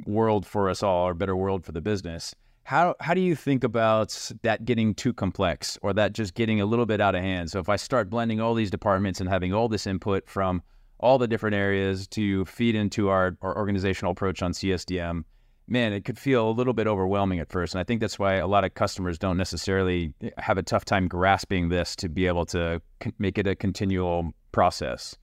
world 0.07 0.47
for 0.47 0.71
us 0.71 0.81
all, 0.81 1.07
or 1.07 1.13
better 1.13 1.35
world 1.35 1.63
for 1.63 1.71
the 1.71 1.81
business. 1.81 2.33
How 2.63 2.95
how 3.01 3.13
do 3.13 3.21
you 3.21 3.35
think 3.35 3.63
about 3.63 4.31
that 4.41 4.63
getting 4.63 4.95
too 4.95 5.13
complex 5.13 5.77
or 5.81 5.93
that 5.93 6.13
just 6.13 6.33
getting 6.33 6.61
a 6.61 6.65
little 6.65 6.85
bit 6.85 7.01
out 7.01 7.13
of 7.13 7.21
hand? 7.21 7.51
So 7.51 7.59
if 7.59 7.67
I 7.67 7.75
start 7.75 8.09
blending 8.09 8.39
all 8.39 8.53
these 8.53 8.71
departments 8.71 9.19
and 9.19 9.29
having 9.29 9.53
all 9.53 9.67
this 9.67 9.85
input 9.85 10.29
from 10.29 10.61
all 10.99 11.17
the 11.17 11.27
different 11.27 11.55
areas 11.55 12.07
to 12.07 12.45
feed 12.45 12.75
into 12.75 13.09
our, 13.09 13.37
our 13.41 13.57
organizational 13.57 14.13
approach 14.13 14.41
on 14.41 14.53
CSDM, 14.53 15.25
man, 15.67 15.91
it 15.91 16.05
could 16.05 16.17
feel 16.17 16.49
a 16.49 16.51
little 16.51 16.73
bit 16.73 16.87
overwhelming 16.87 17.39
at 17.39 17.51
first. 17.51 17.73
And 17.73 17.81
I 17.81 17.83
think 17.83 17.99
that's 17.99 18.17
why 18.17 18.35
a 18.35 18.47
lot 18.47 18.63
of 18.63 18.73
customers 18.73 19.19
don't 19.19 19.35
necessarily 19.35 20.13
eh, 20.21 20.29
have 20.37 20.57
a 20.57 20.63
tough 20.63 20.85
time 20.85 21.09
grasping 21.09 21.67
this 21.67 21.95
to 21.97 22.07
be 22.07 22.27
able 22.27 22.45
to 22.47 22.81
make 23.19 23.37
it 23.37 23.47
a 23.47 23.55
continual 23.55 24.33
process. 24.53 25.17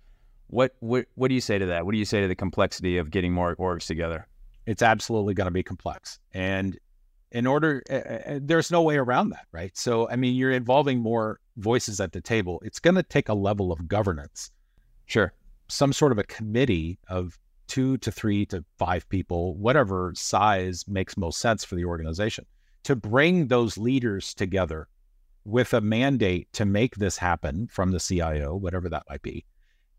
What, 0.49 0.75
what 0.81 1.07
what 1.15 1.29
do 1.29 1.35
you 1.35 1.41
say 1.41 1.59
to 1.59 1.67
that? 1.67 1.87
What 1.87 1.93
do 1.93 1.99
you 1.99 2.05
say 2.05 2.21
to 2.21 2.29
the 2.29 2.35
complexity 2.35 2.99
of 2.99 3.11
getting 3.11 3.33
more 3.33 3.57
orgs 3.57 3.87
together? 3.87 4.27
It's 4.67 4.83
absolutely 4.83 5.33
going 5.33 5.47
to 5.47 5.53
be 5.53 5.63
complex. 5.63 6.19
And 6.35 6.79
in 7.33 7.47
order 7.47 7.83
uh, 7.91 8.39
there's 8.43 8.71
no 8.71 8.83
way 8.83 8.97
around 8.97 9.31
that 9.31 9.47
right? 9.53 9.77
So 9.77 10.09
i 10.11 10.17
mean 10.17 10.35
you're 10.35 10.53
involving 10.53 11.01
more 11.01 11.41
voices 11.57 12.01
at 12.01 12.13
the 12.13 12.21
table. 12.21 12.61
It's 12.65 12.79
going 12.79 12.97
to 12.97 13.03
take 13.03 13.29
a 13.29 13.35
level 13.35 13.71
of 13.73 13.87
governance. 13.87 14.51
Sure. 15.07 15.33
Some 15.69 15.93
sort 15.93 16.13
of 16.13 16.19
a 16.19 16.25
committee 16.25 16.99
of 17.09 17.39
two 17.69 17.97
to 17.99 18.11
three 18.11 18.45
to 18.47 18.65
five 18.79 19.09
people 19.09 19.55
whatever 19.57 20.13
size 20.17 20.85
makes 20.89 21.17
most 21.17 21.39
sense 21.39 21.65
for 21.65 21.77
the 21.77 21.85
organization 21.85 22.45
to 22.83 22.97
bring 22.97 23.47
those 23.47 23.79
leaders 23.79 24.35
together 24.35 24.89
with 25.45 25.73
a 25.73 25.81
mandate 25.81 26.53
to 26.53 26.65
make 26.65 26.97
this 26.97 27.17
happen 27.17 27.69
from 27.69 27.93
the 27.93 28.01
cio 28.01 28.57
whatever 28.57 28.89
that 28.89 29.05
might 29.09 29.23
be. 29.23 29.45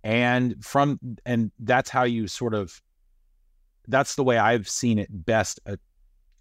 And 0.03 0.63
from 0.63 0.99
and 1.25 1.51
that's 1.59 1.89
how 1.89 2.03
you 2.03 2.27
sort 2.27 2.53
of 2.53 2.81
that's 3.87 4.15
the 4.15 4.23
way 4.23 4.37
i've 4.37 4.67
seen 4.69 4.99
it 4.99 5.07
best 5.25 5.59
uh, 5.65 5.75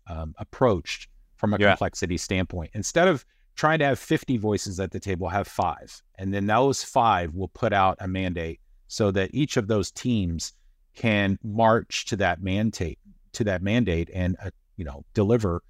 um, 0.07 0.35
approached 0.39 1.09
from 1.37 1.55
a 1.55 1.59
yeah. 1.59 1.71
complexity 1.71 2.17
standpoint. 2.17 2.71
Instead 2.75 3.09
of 3.09 3.25
trying 3.57 3.79
to 3.79 3.85
have 3.85 3.99
50 3.99 4.37
voices 4.39 4.81
at 4.81 4.91
the 4.91 5.01
table, 5.01 5.29
have 5.29 5.47
five. 5.47 6.03
And 6.19 6.33
then 6.33 6.47
those 6.47 6.83
five 6.83 7.35
will 7.35 7.49
put 7.49 7.73
out 7.73 7.97
a 8.01 8.09
mandate 8.09 8.61
so 8.89 9.11
that 9.13 9.31
each 9.33 9.57
of 9.57 9.69
those 9.69 9.91
teams 9.91 10.53
can 10.95 11.39
march 11.43 12.05
to 12.07 12.17
that 12.17 12.43
mandate 12.43 12.99
to 13.33 13.45
that 13.45 13.63
mandate 13.63 14.11
and 14.13 14.37
uh, 14.45 14.51
you 14.77 14.85
know 14.85 15.05
deliver 15.15 15.63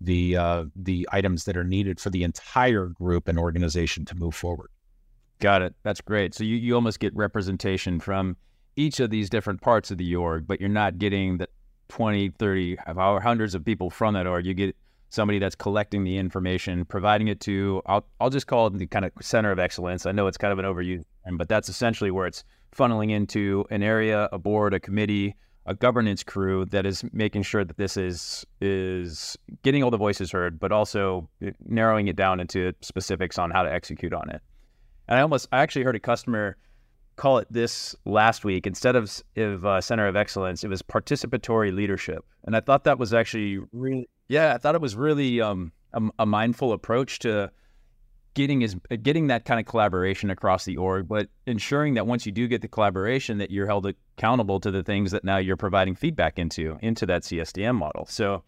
the 0.00 0.36
uh, 0.36 0.64
the 0.74 1.08
items 1.12 1.44
that 1.44 1.56
are 1.56 1.64
needed 1.64 2.00
for 2.00 2.10
the 2.10 2.24
entire 2.24 2.86
group 2.86 3.28
and 3.28 3.38
organization 3.38 4.04
to 4.04 4.14
move 4.14 4.34
forward. 4.34 4.70
Got 5.40 5.62
it. 5.62 5.74
That's 5.82 6.00
great. 6.00 6.34
So 6.34 6.44
you, 6.44 6.56
you 6.56 6.74
almost 6.74 7.00
get 7.00 7.14
representation 7.14 8.00
from 8.00 8.36
each 8.76 9.00
of 9.00 9.10
these 9.10 9.30
different 9.30 9.60
parts 9.60 9.90
of 9.90 9.98
the 9.98 10.16
org, 10.16 10.46
but 10.46 10.60
you're 10.60 10.68
not 10.68 10.98
getting 10.98 11.38
the 11.38 11.48
20, 11.88 12.30
30, 12.30 12.78
hour, 12.86 13.20
hundreds 13.20 13.54
of 13.54 13.64
people 13.64 13.90
from 13.90 14.14
that 14.14 14.26
org. 14.26 14.46
You 14.46 14.54
get 14.54 14.76
somebody 15.10 15.38
that's 15.38 15.54
collecting 15.54 16.04
the 16.04 16.16
information, 16.18 16.84
providing 16.84 17.28
it 17.28 17.40
to, 17.40 17.82
I'll, 17.86 18.04
I'll 18.20 18.30
just 18.30 18.46
call 18.46 18.66
it 18.66 18.78
the 18.78 18.86
kind 18.86 19.04
of 19.04 19.12
center 19.20 19.52
of 19.52 19.58
excellence. 19.58 20.06
I 20.06 20.12
know 20.12 20.26
it's 20.26 20.38
kind 20.38 20.52
of 20.52 20.58
an 20.58 20.64
overused 20.64 21.04
but 21.32 21.48
that's 21.48 21.68
essentially 21.68 22.10
where 22.10 22.26
it's 22.26 22.44
funneling 22.76 23.10
into 23.10 23.64
an 23.70 23.82
area, 23.82 24.28
a 24.32 24.38
board, 24.38 24.74
a 24.74 24.80
committee, 24.80 25.36
a 25.66 25.74
governance 25.74 26.22
crew 26.22 26.66
that 26.66 26.84
is 26.84 27.04
making 27.12 27.42
sure 27.42 27.64
that 27.64 27.76
this 27.76 27.96
is 27.96 28.44
is 28.60 29.36
getting 29.62 29.82
all 29.82 29.90
the 29.90 29.96
voices 29.96 30.30
heard, 30.30 30.60
but 30.60 30.72
also 30.72 31.28
narrowing 31.66 32.08
it 32.08 32.16
down 32.16 32.40
into 32.40 32.74
specifics 32.82 33.38
on 33.38 33.50
how 33.50 33.62
to 33.62 33.72
execute 33.72 34.12
on 34.12 34.28
it. 34.28 34.42
And 35.08 35.18
I 35.18 35.22
almost 35.22 35.48
I 35.52 35.62
actually 35.62 35.84
heard 35.84 35.96
a 35.96 36.00
customer 36.00 36.56
call 37.16 37.38
it 37.38 37.46
this 37.50 37.94
last 38.04 38.44
week 38.44 38.66
instead 38.66 38.96
of, 38.96 39.22
of 39.36 39.64
uh, 39.64 39.80
center 39.80 40.06
of 40.06 40.16
excellence 40.16 40.64
it 40.64 40.68
was 40.68 40.82
participatory 40.82 41.74
leadership. 41.74 42.24
And 42.44 42.56
i 42.56 42.60
thought 42.60 42.84
that 42.84 42.98
was 42.98 43.14
actually 43.14 43.58
really 43.72 44.08
yeah 44.28 44.54
i 44.54 44.58
thought 44.58 44.74
it 44.74 44.80
was 44.80 44.96
really 44.96 45.40
um, 45.40 45.72
a, 45.92 46.02
a, 46.20 46.26
mindful 46.26 46.72
approach 46.72 47.18
to 47.20 47.50
getting 48.34 48.62
is 48.62 48.76
getting 49.02 49.28
that 49.28 49.44
kind 49.44 49.60
of 49.60 49.66
collaboration 49.66 50.28
across 50.28 50.64
the 50.64 50.76
org 50.76 51.08
but 51.08 51.28
ensuring 51.46 51.94
that 51.94 52.06
once 52.06 52.26
you 52.26 52.32
do 52.32 52.48
get 52.48 52.60
the 52.60 52.68
collaboration 52.68 53.38
that 53.38 53.50
you're 53.50 53.66
held 53.66 53.86
accountable 53.86 54.60
to 54.60 54.70
the 54.70 54.82
things 54.82 55.12
that 55.12 55.24
now 55.24 55.36
you're 55.36 55.56
providing 55.56 55.94
feedback 55.94 56.38
into 56.38 56.76
into 56.82 57.06
that 57.06 57.22
csdm 57.22 57.76
model. 57.76 58.06
So 58.06 58.42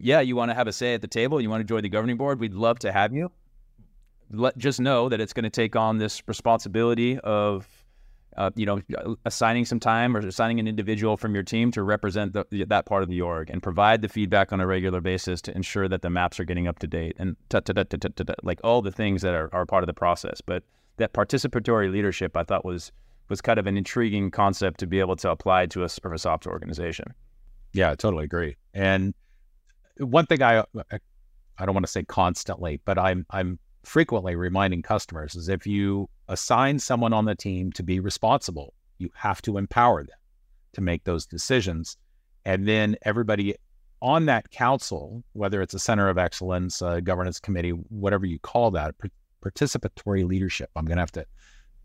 yeah 0.00 0.20
you 0.20 0.36
want 0.36 0.50
to 0.50 0.54
have 0.54 0.68
a 0.68 0.72
say 0.72 0.94
at 0.94 1.00
the 1.00 1.08
table 1.08 1.40
you 1.40 1.50
want 1.50 1.60
to 1.60 1.64
join 1.64 1.82
the 1.82 1.88
governing 1.88 2.16
board 2.16 2.40
we'd 2.40 2.54
love 2.54 2.78
to 2.80 2.92
have 2.92 3.12
you. 3.12 3.30
Let 4.30 4.58
just 4.58 4.78
know 4.78 5.08
that 5.08 5.20
it's 5.20 5.32
going 5.32 5.44
to 5.44 5.50
take 5.50 5.74
on 5.74 5.98
this 5.98 6.22
responsibility 6.28 7.18
of 7.20 7.66
uh, 8.38 8.50
you 8.54 8.64
know, 8.64 8.80
assigning 9.24 9.64
some 9.64 9.80
time 9.80 10.16
or 10.16 10.20
assigning 10.20 10.60
an 10.60 10.68
individual 10.68 11.16
from 11.16 11.34
your 11.34 11.42
team 11.42 11.72
to 11.72 11.82
represent 11.82 12.32
the, 12.32 12.64
that 12.64 12.86
part 12.86 13.02
of 13.02 13.08
the 13.08 13.20
org 13.20 13.50
and 13.50 13.60
provide 13.60 14.00
the 14.00 14.08
feedback 14.08 14.52
on 14.52 14.60
a 14.60 14.66
regular 14.66 15.00
basis 15.00 15.42
to 15.42 15.54
ensure 15.56 15.88
that 15.88 16.02
the 16.02 16.08
maps 16.08 16.38
are 16.38 16.44
getting 16.44 16.68
up 16.68 16.78
to 16.78 16.86
date 16.86 17.16
and 17.18 17.36
like 18.44 18.60
all 18.62 18.80
the 18.80 18.92
things 18.92 19.22
that 19.22 19.34
are, 19.34 19.52
are 19.52 19.66
part 19.66 19.82
of 19.82 19.88
the 19.88 19.92
process. 19.92 20.40
But 20.40 20.62
that 20.98 21.12
participatory 21.12 21.90
leadership, 21.90 22.36
I 22.36 22.44
thought 22.44 22.64
was 22.64 22.92
was 23.28 23.40
kind 23.40 23.58
of 23.58 23.66
an 23.66 23.76
intriguing 23.76 24.30
concept 24.30 24.80
to 24.80 24.86
be 24.86 25.00
able 25.00 25.16
to 25.16 25.30
apply 25.30 25.66
to 25.66 25.82
a 25.82 25.88
service 25.88 26.24
ops 26.24 26.46
organization. 26.46 27.12
Yeah, 27.72 27.90
I 27.90 27.94
totally 27.96 28.24
agree. 28.24 28.56
And 28.72 29.14
one 29.98 30.26
thing 30.26 30.42
I 30.44 30.62
I 31.58 31.66
don't 31.66 31.74
want 31.74 31.86
to 31.86 31.92
say 31.92 32.04
constantly, 32.04 32.80
but 32.84 32.98
I'm 32.98 33.26
I'm 33.30 33.58
frequently 33.82 34.36
reminding 34.36 34.82
customers 34.82 35.34
is 35.34 35.48
if 35.48 35.66
you 35.66 36.08
assign 36.28 36.78
someone 36.78 37.12
on 37.12 37.24
the 37.24 37.34
team 37.34 37.72
to 37.72 37.82
be 37.82 38.00
responsible, 38.00 38.74
you 38.98 39.10
have 39.14 39.40
to 39.42 39.56
empower 39.58 40.04
them 40.04 40.16
to 40.72 40.80
make 40.80 41.04
those 41.04 41.26
decisions. 41.26 41.96
And 42.44 42.66
then 42.66 42.96
everybody 43.02 43.54
on 44.00 44.26
that 44.26 44.50
council, 44.50 45.24
whether 45.32 45.60
it's 45.60 45.74
a 45.74 45.78
center 45.78 46.08
of 46.08 46.18
excellence, 46.18 46.82
a 46.82 47.00
governance 47.00 47.40
committee, 47.40 47.70
whatever 47.70 48.26
you 48.26 48.38
call 48.38 48.70
that, 48.72 48.94
participatory 49.44 50.24
leadership. 50.24 50.70
I'm 50.76 50.84
going 50.84 50.96
to 50.96 51.02
have 51.02 51.12
to 51.12 51.26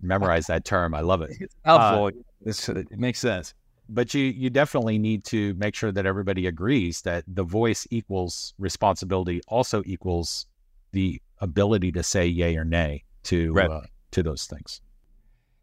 memorize 0.02 0.48
that 0.48 0.66
term. 0.66 0.94
I 0.94 1.02
love 1.02 1.22
it. 1.22 1.32
It's 1.40 1.56
helpful. 1.64 2.08
Uh, 2.08 2.80
it 2.80 3.00
makes 3.00 3.20
sense. 3.20 3.54
But 3.90 4.14
you 4.14 4.24
you 4.24 4.50
definitely 4.50 4.98
need 4.98 5.26
to 5.26 5.54
make 5.56 5.76
sure 5.76 5.92
that 5.92 6.06
everybody 6.06 6.48
agrees 6.48 7.02
that 7.02 7.26
the 7.28 7.44
voice 7.44 7.86
equals 7.92 8.54
responsibility, 8.58 9.42
also 9.48 9.84
equals 9.86 10.48
the 10.94 11.22
ability 11.40 11.92
to 11.92 12.04
say 12.04 12.26
yay 12.26 12.56
or 12.56 12.64
nay 12.64 13.04
to 13.24 13.52
right. 13.54 13.70
uh, 13.70 13.82
to 14.14 14.24
those 14.24 14.46
things. 14.46 14.82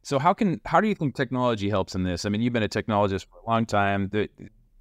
So 0.02 0.18
how 0.18 0.32
can 0.32 0.60
how 0.64 0.80
do 0.80 0.88
you 0.88 0.94
think 0.94 1.14
technology 1.14 1.68
helps 1.68 1.94
in 1.94 2.04
this? 2.04 2.24
I 2.24 2.28
mean, 2.30 2.40
you've 2.40 2.52
been 2.52 2.62
a 2.62 2.68
technologist 2.68 3.26
for 3.26 3.38
a 3.46 3.50
long 3.50 3.66
time. 3.66 4.08
The 4.10 4.28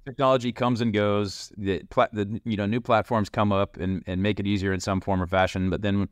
technology 0.06 0.52
comes 0.52 0.80
and 0.80 0.92
goes. 0.92 1.52
The, 1.56 1.82
the 2.12 2.40
you 2.44 2.56
know 2.56 2.66
new 2.66 2.80
platforms 2.80 3.28
come 3.28 3.52
up 3.52 3.76
and, 3.76 4.02
and 4.06 4.22
make 4.22 4.40
it 4.40 4.46
easier 4.46 4.72
in 4.72 4.80
some 4.80 5.00
form 5.00 5.22
or 5.22 5.26
fashion. 5.26 5.70
But 5.70 5.82
then, 5.82 6.08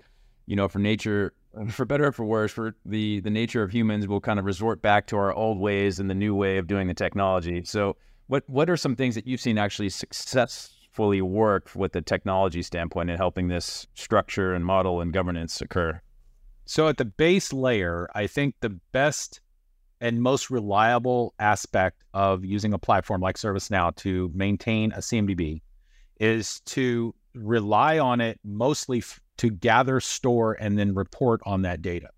you 0.46 0.56
know, 0.56 0.68
for 0.68 0.78
nature, 0.78 1.32
for 1.68 1.84
better 1.84 2.08
or 2.08 2.12
for 2.12 2.24
worse, 2.24 2.52
for 2.52 2.76
the 2.84 3.20
the 3.20 3.30
nature 3.30 3.62
of 3.62 3.70
humans, 3.70 4.06
we'll 4.06 4.20
kind 4.20 4.38
of 4.38 4.44
resort 4.44 4.82
back 4.82 5.06
to 5.08 5.16
our 5.16 5.32
old 5.32 5.58
ways 5.58 5.98
and 5.98 6.10
the 6.10 6.14
new 6.14 6.34
way 6.34 6.58
of 6.58 6.66
doing 6.66 6.86
the 6.86 6.94
technology. 6.94 7.64
So, 7.64 7.96
what 8.26 8.44
what 8.46 8.68
are 8.68 8.76
some 8.76 8.94
things 8.94 9.14
that 9.14 9.26
you've 9.26 9.40
seen 9.40 9.56
actually 9.56 9.88
successfully 9.88 11.22
work 11.22 11.70
with 11.74 11.92
the 11.92 12.02
technology 12.02 12.62
standpoint 12.62 13.08
in 13.08 13.16
helping 13.16 13.48
this 13.48 13.86
structure 13.94 14.52
and 14.54 14.66
model 14.66 15.00
and 15.00 15.12
governance 15.14 15.62
occur? 15.62 16.02
So, 16.68 16.88
at 16.88 16.98
the 16.98 17.06
base 17.06 17.50
layer, 17.50 18.10
I 18.14 18.26
think 18.26 18.54
the 18.60 18.78
best 18.92 19.40
and 20.02 20.20
most 20.20 20.50
reliable 20.50 21.32
aspect 21.38 22.04
of 22.12 22.44
using 22.44 22.74
a 22.74 22.78
platform 22.78 23.22
like 23.22 23.38
ServiceNow 23.38 23.96
to 23.96 24.30
maintain 24.34 24.92
a 24.92 24.98
CMDB 24.98 25.62
is 26.20 26.60
to 26.66 27.14
rely 27.34 27.98
on 27.98 28.20
it 28.20 28.38
mostly 28.44 28.98
f- 28.98 29.18
to 29.38 29.48
gather, 29.48 29.98
store, 29.98 30.58
and 30.60 30.78
then 30.78 30.94
report 30.94 31.40
on 31.46 31.62
that 31.62 31.80
data. 31.80 32.10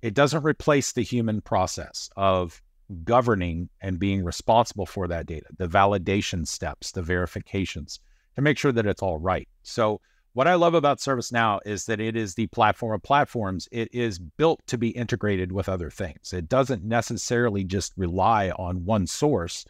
It 0.00 0.14
doesn't 0.14 0.44
replace 0.44 0.92
the 0.92 1.02
human 1.02 1.40
process 1.40 2.08
of 2.16 2.62
governing 3.02 3.68
and 3.80 3.98
being 3.98 4.22
responsible 4.22 4.86
for 4.86 5.08
that 5.08 5.26
data, 5.26 5.46
the 5.56 5.66
validation 5.66 6.46
steps, 6.46 6.92
the 6.92 7.02
verifications 7.02 7.98
to 8.36 8.42
make 8.42 8.58
sure 8.58 8.70
that 8.70 8.86
it's 8.86 9.02
all 9.02 9.18
right. 9.18 9.48
So 9.64 10.00
what 10.32 10.46
I 10.46 10.54
love 10.54 10.74
about 10.74 10.98
ServiceNow 10.98 11.60
is 11.64 11.86
that 11.86 12.00
it 12.00 12.16
is 12.16 12.34
the 12.34 12.46
platform 12.48 12.94
of 12.94 13.02
platforms. 13.02 13.68
It 13.72 13.88
is 13.92 14.18
built 14.18 14.60
to 14.66 14.78
be 14.78 14.90
integrated 14.90 15.52
with 15.52 15.68
other 15.68 15.90
things. 15.90 16.32
It 16.32 16.48
doesn't 16.48 16.84
necessarily 16.84 17.64
just 17.64 17.92
rely 17.96 18.50
on 18.50 18.84
one 18.84 19.06
source 19.06 19.64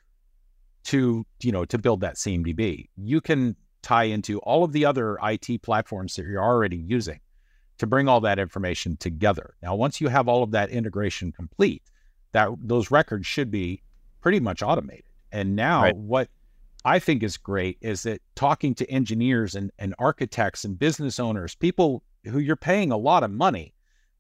to, 0.85 1.25
you 1.43 1.53
know, 1.53 1.65
to 1.65 1.79
build 1.79 2.01
that 2.01 2.17
CMDB. 2.17 2.89
You 2.97 3.21
can 3.21 3.57
tie 3.83 4.05
into 4.05 4.39
all 4.41 4.65
of 4.65 4.73
the 4.73 4.85
other 4.85 5.19
IT 5.23 5.63
platforms 5.63 6.15
that 6.17 6.27
you're 6.27 6.43
already 6.43 6.77
using 6.77 7.21
to 7.79 7.87
bring 7.87 8.09
all 8.09 8.21
that 8.21 8.39
information 8.39 8.97
together. 8.97 9.55
Now, 9.63 9.75
once 9.75 10.01
you 10.01 10.09
have 10.09 10.29
all 10.29 10.43
of 10.43 10.51
that 10.51 10.71
integration 10.71 11.33
complete, 11.33 11.83
that 12.33 12.51
those 12.61 12.91
records 12.91 13.27
should 13.27 13.51
be 13.51 13.83
pretty 14.21 14.41
much 14.41 14.63
automated. 14.63 15.05
And 15.31 15.55
now 15.57 15.83
right. 15.83 15.97
what 15.97 16.29
I 16.89 16.99
think 16.99 17.23
is 17.23 17.37
great 17.37 17.77
is 17.83 18.05
that 18.05 18.23
talking 18.35 18.75
to 18.77 18.91
engineers 18.91 19.55
and, 19.55 19.71
and 19.79 19.95
architects 19.99 20.65
and 20.65 20.79
business 20.79 21.21
owners, 21.21 21.55
people 21.55 22.03
who 22.25 22.39
you're 22.39 22.57
paying 22.57 22.91
a 22.91 22.97
lot 22.97 23.23
of 23.23 23.31
money 23.31 23.75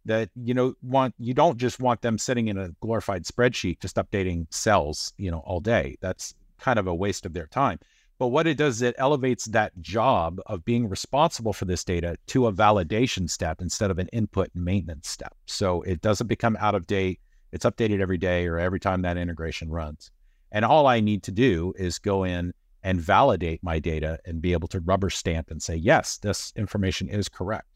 that 0.05 0.29
you 0.37 0.53
know 0.53 0.75
want 0.83 1.15
you 1.19 1.33
don't 1.33 1.57
just 1.57 1.81
want 1.81 2.03
them 2.03 2.19
sitting 2.19 2.49
in 2.49 2.59
a 2.59 2.69
glorified 2.81 3.25
spreadsheet 3.25 3.81
just 3.81 3.97
updating 3.97 4.47
cells 4.53 5.15
you 5.17 5.31
know 5.31 5.39
all 5.47 5.61
day. 5.61 5.97
That's 6.03 6.35
kind 6.61 6.79
of 6.79 6.87
a 6.87 6.95
waste 6.95 7.25
of 7.25 7.33
their 7.33 7.47
time. 7.47 7.79
But 8.19 8.29
what 8.29 8.47
it 8.47 8.59
does 8.59 8.77
is 8.77 8.83
it 8.83 8.97
elevates 8.99 9.47
that 9.47 9.73
job 9.81 10.39
of 10.45 10.67
being 10.67 10.91
responsible 10.91 11.55
for 11.55 11.65
this 11.65 11.85
data 11.85 12.19
to 12.27 12.49
a 12.49 12.53
validation 12.53 13.31
step 13.31 13.63
instead 13.63 13.91
of 13.91 13.99
an 13.99 14.09
input 14.09 14.51
and 14.55 14.63
maintenance 14.63 15.09
step. 15.09 15.35
So 15.47 15.81
it 15.83 16.03
doesn't 16.03 16.27
become 16.27 16.59
out 16.61 16.75
of 16.75 16.87
date. 16.87 17.21
It's 17.51 17.65
updated 17.65 18.01
every 18.01 18.19
day 18.19 18.47
or 18.47 18.59
every 18.59 18.81
time 18.81 19.01
that 19.03 19.17
integration 19.17 19.71
runs 19.71 20.11
and 20.53 20.65
all 20.65 20.87
I 20.87 21.01
need 21.01 21.23
to 21.25 21.33
do 21.33 21.73
is 21.77 21.99
go 21.99 22.25
in 22.25 22.53
and 22.83 23.01
validate 23.01 23.63
my 23.63 23.79
data 23.79 24.19
and 24.25 24.41
be 24.41 24.53
able 24.53 24.69
to 24.69 24.81
rubber 24.81 25.11
stamp 25.11 25.51
and 25.51 25.63
say, 25.63 25.75
yes, 25.77 26.19
this 26.19 26.53
information 26.57 27.09
is 27.09 27.29
correct. 27.29 27.67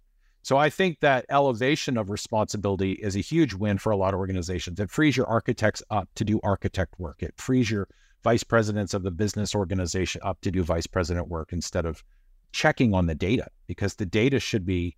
So 0.43 0.57
I 0.57 0.71
think 0.71 1.01
that 1.01 1.25
elevation 1.29 1.97
of 1.97 2.11
responsibility 2.11 2.93
is 2.93 3.15
a 3.15 3.21
huge 3.21 3.55
win 3.55 3.79
for 3.79 3.91
a 3.91 3.97
lot 3.97 4.13
of 4.13 4.19
organizations. 4.19 4.81
It 4.81 4.91
frees 4.91 5.17
your 5.17 5.27
architects 5.27 5.83
up 5.91 6.09
to 6.17 6.25
do 6.25 6.41
architect 6.43 6.99
work. 6.99 7.23
It 7.23 7.35
frees 7.37 7.71
your 7.71 7.89
vice 8.25 8.43
presidents 8.43 8.95
of 8.95 9.03
the 9.03 9.11
business 9.11 9.55
organization 9.55 10.21
up 10.25 10.41
to 10.41 10.51
do 10.51 10.63
vice 10.63 10.87
president 10.87 11.29
work 11.29 11.53
instead 11.53 11.87
of 11.87 12.03
checking 12.51 12.93
on 12.93 13.07
the 13.07 13.15
data 13.15 13.47
because 13.67 13.95
the 13.95 14.07
data 14.07 14.41
should 14.41 14.67
be 14.67 14.97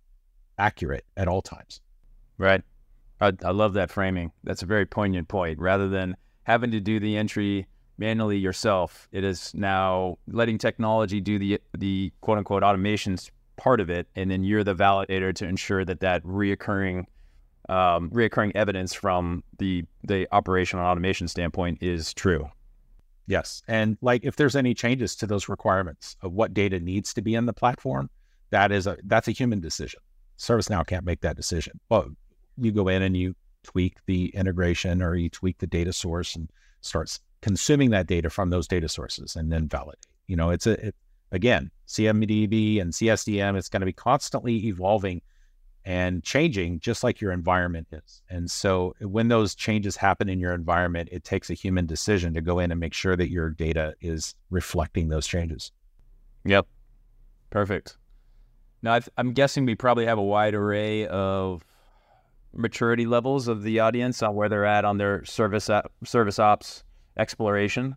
accurate 0.57 1.05
at 1.15 1.27
all 1.27 1.41
times. 1.41 1.81
Right. 2.37 2.63
I, 3.21 3.33
I 3.43 3.51
love 3.51 3.73
that 3.73 3.91
framing. 3.91 4.31
That's 4.43 4.63
a 4.63 4.67
very 4.67 4.85
poignant 4.85 5.27
point. 5.27 5.59
Rather 5.59 5.87
than 5.87 6.15
having 6.45 6.71
to 6.71 6.79
do 6.79 6.99
the 6.99 7.17
entry 7.17 7.67
manually 7.97 8.37
yourself. 8.37 9.07
It 9.11 9.23
is 9.23 9.53
now 9.53 10.17
letting 10.27 10.57
technology 10.57 11.21
do 11.21 11.37
the 11.37 11.59
the 11.77 12.11
quote 12.21 12.37
unquote 12.37 12.63
automations 12.63 13.29
part 13.57 13.79
of 13.79 13.89
it, 13.89 14.07
and 14.15 14.31
then 14.31 14.43
you're 14.43 14.63
the 14.63 14.75
validator 14.75 15.33
to 15.35 15.45
ensure 15.45 15.85
that 15.85 15.99
that 15.99 16.23
reoccurring 16.23 17.05
um, 17.67 18.09
reoccurring 18.11 18.51
evidence 18.55 18.93
from 18.93 19.43
the 19.59 19.83
the 20.03 20.27
operational 20.31 20.85
automation 20.85 21.27
standpoint 21.27 21.79
is 21.81 22.13
true. 22.13 22.49
Yes, 23.27 23.63
and 23.67 23.97
like 24.01 24.23
if 24.23 24.35
there's 24.35 24.55
any 24.55 24.73
changes 24.73 25.15
to 25.17 25.27
those 25.27 25.49
requirements 25.49 26.15
of 26.21 26.33
what 26.33 26.53
data 26.53 26.79
needs 26.79 27.13
to 27.15 27.21
be 27.21 27.33
in 27.33 27.47
the 27.47 27.53
platform, 27.53 28.09
that 28.51 28.71
is 28.71 28.87
a 28.87 28.97
that's 29.05 29.27
a 29.27 29.31
human 29.31 29.59
decision. 29.59 29.99
ServiceNow 30.37 30.85
can't 30.85 31.05
make 31.05 31.21
that 31.21 31.37
decision. 31.37 31.79
Well, 31.89 32.09
you 32.57 32.71
go 32.71 32.87
in 32.87 33.01
and 33.01 33.15
you 33.15 33.35
tweak 33.65 33.97
the 34.05 34.27
integration 34.35 35.01
or 35.01 35.15
you 35.15 35.29
tweak 35.29 35.57
the 35.57 35.67
data 35.67 35.91
source 35.91 36.35
and 36.35 36.49
starts 36.81 37.19
consuming 37.41 37.89
that 37.91 38.07
data 38.07 38.29
from 38.29 38.49
those 38.49 38.67
data 38.67 38.87
sources 38.87 39.35
and 39.35 39.51
then 39.51 39.67
validate. 39.67 40.05
You 40.27 40.35
know, 40.35 40.49
it's 40.51 40.67
a, 40.67 40.87
it, 40.87 40.95
again, 41.31 41.71
CMDB 41.87 42.81
and 42.81 42.93
CSDM, 42.93 43.57
it's 43.57 43.69
going 43.69 43.81
to 43.81 43.85
be 43.85 43.93
constantly 43.93 44.67
evolving 44.67 45.21
and 45.85 46.23
changing 46.23 46.79
just 46.79 47.03
like 47.03 47.21
your 47.21 47.31
environment 47.31 47.87
is. 47.91 48.23
And 48.29 48.49
so 48.49 48.95
when 48.99 49.27
those 49.27 49.53
changes 49.53 49.95
happen 49.95 50.29
in 50.29 50.39
your 50.39 50.53
environment, 50.53 51.09
it 51.11 51.23
takes 51.23 51.51
a 51.51 51.53
human 51.53 51.85
decision 51.85 52.33
to 52.33 52.41
go 52.41 52.57
in 52.57 52.71
and 52.71 52.79
make 52.79 52.93
sure 52.93 53.15
that 53.15 53.29
your 53.29 53.51
data 53.51 53.93
is 54.01 54.33
reflecting 54.49 55.09
those 55.09 55.27
changes. 55.27 55.71
Yep. 56.45 56.65
Perfect. 57.51 57.97
Now, 58.81 58.99
I'm 59.17 59.33
guessing 59.33 59.65
we 59.65 59.75
probably 59.75 60.05
have 60.05 60.17
a 60.17 60.23
wide 60.23 60.55
array 60.55 61.05
of 61.07 61.63
maturity 62.55 63.05
levels 63.05 63.47
of 63.47 63.63
the 63.63 63.79
audience 63.79 64.23
on 64.23 64.35
where 64.35 64.49
they're 64.49 64.65
at 64.65 64.85
on 64.85 64.97
their 64.97 65.23
service 65.25 65.69
service 66.03 66.39
ops 66.39 66.83
exploration. 67.17 67.95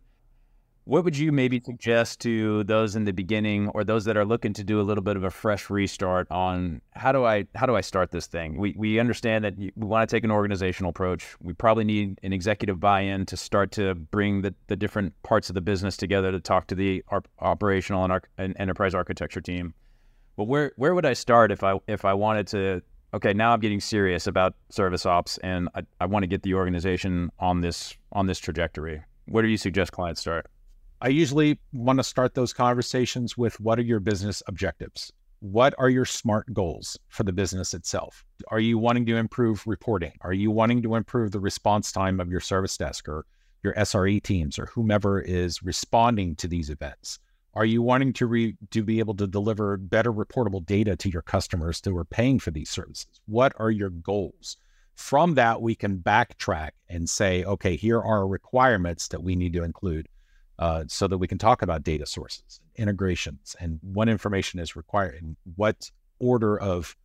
What 0.85 1.05
would 1.05 1.19
you 1.19 1.33
maybe 1.33 1.61
suggest 1.63 2.21
to 2.21 2.65
those 2.65 2.97
in 2.97 3.05
the 3.05 3.13
beginning 3.13 3.69
or 3.69 3.85
those 3.85 4.07
that 4.07 4.17
are 4.17 4.25
looking 4.25 4.55
to 4.55 4.65
do 4.65 4.81
a 4.81 4.83
little 4.83 5.05
bit 5.05 5.17
of 5.17 5.25
a 5.25 5.29
fresh 5.29 5.69
restart 5.69 6.27
on 6.31 6.81
how 6.93 7.13
do 7.13 7.27
I 7.27 7.45
how 7.55 7.67
do 7.67 7.77
I 7.77 7.83
start 7.83 8.11
this 8.11 8.27
thing? 8.27 8.57
We 8.57 8.75
we 8.75 8.99
understand 8.99 9.45
that 9.45 9.59
we 9.59 9.71
want 9.77 10.09
to 10.09 10.17
take 10.17 10.25
an 10.25 10.31
organizational 10.31 10.89
approach. 10.89 11.37
We 11.43 11.53
probably 11.53 11.85
need 11.85 12.19
an 12.23 12.33
executive 12.33 12.81
buy-in 12.81 13.27
to 13.27 13.37
start 13.37 13.71
to 13.73 13.95
bring 13.97 14.41
the, 14.41 14.55
the 14.69 14.77
different 14.77 15.13
parts 15.23 15.51
of 15.51 15.55
the 15.55 15.61
business 15.61 15.95
together 15.99 16.33
to 16.33 16.41
talk 16.41 16.69
to 16.69 16.75
the 16.75 17.05
operational 17.39 18.05
and, 18.05 18.23
and 18.39 18.57
enterprise 18.59 18.95
architecture 18.95 19.43
team. 19.43 19.75
But 20.39 20.45
where 20.45 20.73
where 20.77 20.95
would 20.95 21.05
I 21.05 21.13
start 21.13 21.53
if 21.53 21.63
I 21.63 21.79
if 21.87 22.07
I 22.07 22.15
wanted 22.15 22.47
to 22.47 22.83
okay, 23.15 23.33
now 23.33 23.53
I'm 23.53 23.61
getting 23.61 23.81
serious 23.81 24.27
about 24.27 24.55
service 24.71 25.07
ops 25.07 25.39
and 25.39 25.69
I, 25.75 25.83
I 26.01 26.07
want 26.07 26.23
to 26.23 26.27
get 26.27 26.43
the 26.43 26.55
organization 26.55 27.31
on 27.39 27.61
this 27.61 27.97
on 28.13 28.27
this 28.27 28.39
trajectory. 28.39 29.03
Where 29.27 29.43
do 29.43 29.49
you 29.49 29.57
suggest 29.57 29.93
clients 29.93 30.21
start? 30.21 30.47
I 31.01 31.09
usually 31.09 31.59
want 31.73 31.99
to 31.99 32.03
start 32.03 32.35
those 32.35 32.53
conversations 32.53 33.39
with 33.39 33.61
what 33.61 33.79
are 33.79 33.83
your 33.83 34.01
business 34.01 34.43
objectives? 34.49 35.13
What 35.41 35.75
are 35.79 35.89
your 35.89 36.05
smart 36.05 36.53
goals 36.53 36.99
for 37.09 37.23
the 37.23 37.33
business 37.33 37.73
itself? 37.73 38.25
Are 38.49 38.59
you 38.59 38.79
wanting 38.79 39.07
to 39.07 39.17
improve 39.17 39.65
reporting? 39.67 40.15
Are 40.23 40.33
you 40.33 40.51
wanting 40.51 40.83
to 40.83 40.97
improve 40.97 41.31
the 41.31 41.39
response 41.39 41.93
time 41.93 42.19
of 42.19 42.31
your 42.31 42.41
service 42.41 42.77
desk 42.77 43.09
or 43.09 43.25
your 43.63 43.75
SRE 43.75 44.21
teams 44.23 44.59
or 44.59 44.67
whomever 44.67 45.21
is 45.21 45.63
responding 45.63 46.35
to 46.37 46.49
these 46.49 46.71
events? 46.71 47.21
Are 47.59 47.65
you 47.65 47.83
wanting 47.83 48.13
to 48.13 48.27
re, 48.27 48.57
to 48.71 48.85
be 48.85 49.01
able 49.01 49.17
to 49.17 49.27
deliver 49.27 49.77
better 49.77 50.13
reportable 50.13 50.65
data 50.65 50.95
to 50.97 51.11
your 51.11 51.23
customers 51.23 51.83
who 51.85 51.97
are 51.97 52.05
paying 52.05 52.39
for 52.39 52.53
these 52.53 52.71
services? 52.71 53.21
What 53.27 53.53
are 53.59 53.73
your 53.73 53.91
goals? 53.91 54.57
From 54.95 55.35
that, 55.35 55.61
we 55.61 55.75
can 55.75 55.99
backtrack 55.99 56.71
and 56.89 57.11
say, 57.11 57.43
okay, 57.45 57.75
here 57.75 58.01
are 58.01 58.29
requirements 58.29 59.09
that 59.09 59.25
we 59.25 59.35
need 59.35 59.55
to 59.55 59.65
include. 59.65 60.07
uh, 60.59 60.85
so 60.89 61.07
that 61.07 61.19
we 61.19 61.29
can 61.29 61.39
talk 61.39 61.63
about 61.63 61.85
data 61.85 62.07
sources, 62.07 62.61
integrations, 62.77 63.55
and 63.61 63.79
what 63.83 64.09
information 64.09 64.59
is 64.59 64.75
required, 64.75 65.23
and 65.23 65.37
what 65.55 65.91
order 66.19 66.59
of 66.59 66.97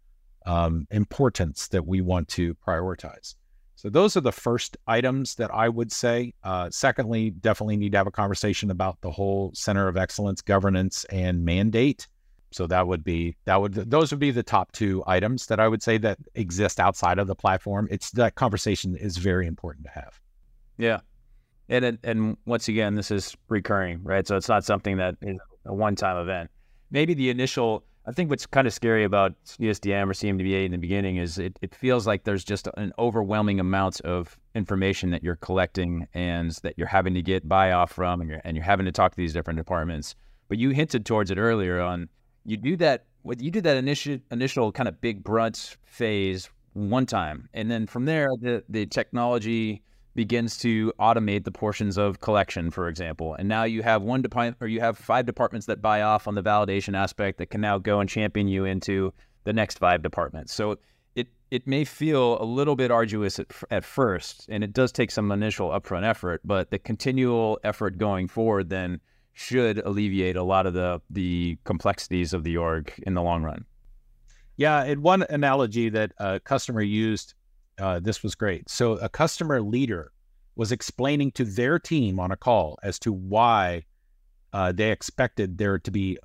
um, 0.45 0.87
importance 0.91 1.67
that 1.69 1.85
we 1.85 2.01
want 2.01 2.27
to 2.27 2.55
prioritize. 2.55 3.35
So 3.83 3.89
those 3.89 4.15
are 4.15 4.21
the 4.21 4.31
first 4.31 4.77
items 4.87 5.35
that 5.35 5.53
I 5.53 5.67
would 5.67 5.91
say. 5.91 6.33
Uh, 6.41 6.69
secondly, 6.71 7.31
definitely 7.31 7.75
need 7.75 7.91
to 7.91 7.97
have 7.97 8.07
a 8.07 8.11
conversation 8.11 8.71
about 8.71 9.01
the 9.01 9.11
whole 9.11 9.51
center 9.53 9.89
of 9.89 9.97
excellence, 9.97 10.41
governance, 10.41 11.03
and 11.09 11.43
mandate. 11.43 12.07
So 12.51 12.65
that 12.67 12.87
would 12.87 13.03
be 13.03 13.35
that 13.43 13.59
would 13.59 13.73
those 13.73 14.11
would 14.11 14.21
be 14.21 14.31
the 14.31 14.43
top 14.43 14.71
two 14.71 15.03
items 15.05 15.47
that 15.47 15.59
I 15.59 15.67
would 15.67 15.83
say 15.83 15.97
that 15.97 16.17
exist 16.35 16.79
outside 16.79 17.19
of 17.19 17.27
the 17.27 17.35
platform. 17.35 17.89
It's 17.91 18.11
that 18.11 18.35
conversation 18.35 18.95
is 18.95 19.17
very 19.17 19.47
important 19.47 19.85
to 19.87 19.91
have. 19.91 20.17
Yeah, 20.77 21.01
and 21.67 21.97
and 22.03 22.37
once 22.45 22.69
again, 22.69 22.95
this 22.95 23.11
is 23.11 23.35
recurring, 23.49 24.01
right? 24.03 24.25
So 24.25 24.37
it's 24.37 24.47
not 24.47 24.63
something 24.63 24.95
that 24.97 25.15
is 25.21 25.39
a 25.65 25.73
one-time 25.73 26.15
event. 26.17 26.49
Maybe 26.89 27.13
the 27.13 27.29
initial. 27.29 27.83
I 28.05 28.11
think 28.11 28.29
what's 28.29 28.45
kind 28.45 28.67
of 28.67 28.73
scary 28.73 29.05
about 29.05 29.33
CSDM 29.45 30.09
or 30.09 30.13
CMDB 30.13 30.65
in 30.65 30.71
the 30.71 30.77
beginning 30.77 31.17
is 31.17 31.37
it, 31.37 31.57
it 31.61 31.73
feels 31.73 32.05
like 32.05 32.25
there's 32.25 32.43
just 32.43 32.67
an 32.75 32.91
overwhelming 32.99 33.61
amount 33.61 34.01
of 34.01 34.37
information 34.55 35.11
that 35.11 35.23
you're 35.23 35.37
collecting 35.37 36.07
and 36.13 36.51
that 36.63 36.73
you're 36.77 36.87
having 36.87 37.13
to 37.13 37.21
get 37.21 37.47
buy 37.47 37.71
off 37.71 37.93
from, 37.93 38.19
and 38.19 38.29
you're 38.29 38.41
and 38.43 38.57
you're 38.57 38.65
having 38.65 38.85
to 38.85 38.91
talk 38.91 39.11
to 39.11 39.17
these 39.17 39.31
different 39.31 39.57
departments. 39.57 40.15
But 40.49 40.57
you 40.57 40.71
hinted 40.71 41.05
towards 41.05 41.31
it 41.31 41.37
earlier 41.37 41.79
on. 41.79 42.09
You 42.45 42.57
do 42.57 42.75
that. 42.77 43.05
You 43.25 43.51
do 43.51 43.61
that 43.61 43.77
initial 43.77 44.17
initial 44.31 44.71
kind 44.73 44.89
of 44.89 44.99
big 44.99 45.23
brunt 45.23 45.77
phase 45.85 46.49
one 46.73 47.05
time, 47.05 47.47
and 47.53 47.71
then 47.71 47.87
from 47.87 48.03
there, 48.03 48.27
the 48.41 48.65
the 48.67 48.85
technology 48.85 49.81
begins 50.15 50.57
to 50.59 50.93
automate 50.99 51.43
the 51.43 51.51
portions 51.51 51.97
of 51.97 52.19
collection, 52.19 52.69
for 52.69 52.87
example. 52.87 53.33
And 53.33 53.47
now 53.47 53.63
you 53.63 53.81
have 53.81 54.01
one 54.01 54.21
department 54.21 54.57
or 54.61 54.67
you 54.67 54.79
have 54.79 54.97
five 54.97 55.25
departments 55.25 55.65
that 55.67 55.81
buy 55.81 56.01
off 56.01 56.27
on 56.27 56.35
the 56.35 56.43
validation 56.43 56.95
aspect 56.95 57.39
that 57.39 57.47
can 57.47 57.61
now 57.61 57.77
go 57.77 57.99
and 57.99 58.09
champion 58.09 58.47
you 58.47 58.65
into 58.65 59.13
the 59.43 59.53
next 59.53 59.79
five 59.79 60.03
departments. 60.03 60.53
So 60.53 60.77
it 61.15 61.27
it 61.51 61.67
may 61.67 61.85
feel 61.85 62.41
a 62.41 62.45
little 62.45 62.75
bit 62.75 62.91
arduous 62.91 63.39
at, 63.39 63.47
at 63.71 63.83
first, 63.83 64.47
and 64.49 64.63
it 64.63 64.73
does 64.73 64.91
take 64.91 65.11
some 65.11 65.31
initial 65.31 65.69
upfront 65.69 66.03
effort, 66.03 66.41
but 66.43 66.71
the 66.71 66.79
continual 66.79 67.59
effort 67.63 67.97
going 67.97 68.27
forward 68.27 68.69
then 68.69 68.99
should 69.33 69.79
alleviate 69.79 70.35
a 70.35 70.43
lot 70.43 70.65
of 70.65 70.73
the 70.73 71.01
the 71.09 71.57
complexities 71.63 72.33
of 72.33 72.43
the 72.43 72.57
org 72.57 72.93
in 73.05 73.15
the 73.15 73.21
long 73.21 73.43
run. 73.43 73.65
Yeah, 74.57 74.83
and 74.83 75.01
one 75.01 75.25
analogy 75.29 75.89
that 75.89 76.11
a 76.19 76.39
customer 76.39 76.81
used 76.81 77.33
uh, 77.79 77.99
this 77.99 78.23
was 78.23 78.35
great. 78.35 78.69
So 78.69 78.93
a 78.93 79.09
customer 79.09 79.61
leader 79.61 80.11
was 80.55 80.71
explaining 80.71 81.31
to 81.31 81.45
their 81.45 81.79
team 81.79 82.19
on 82.19 82.31
a 82.31 82.37
call 82.37 82.77
as 82.83 82.99
to 82.99 83.11
why 83.11 83.83
uh, 84.51 84.71
they 84.71 84.91
expected 84.91 85.57
there 85.57 85.79
to 85.79 85.91
be 85.91 86.17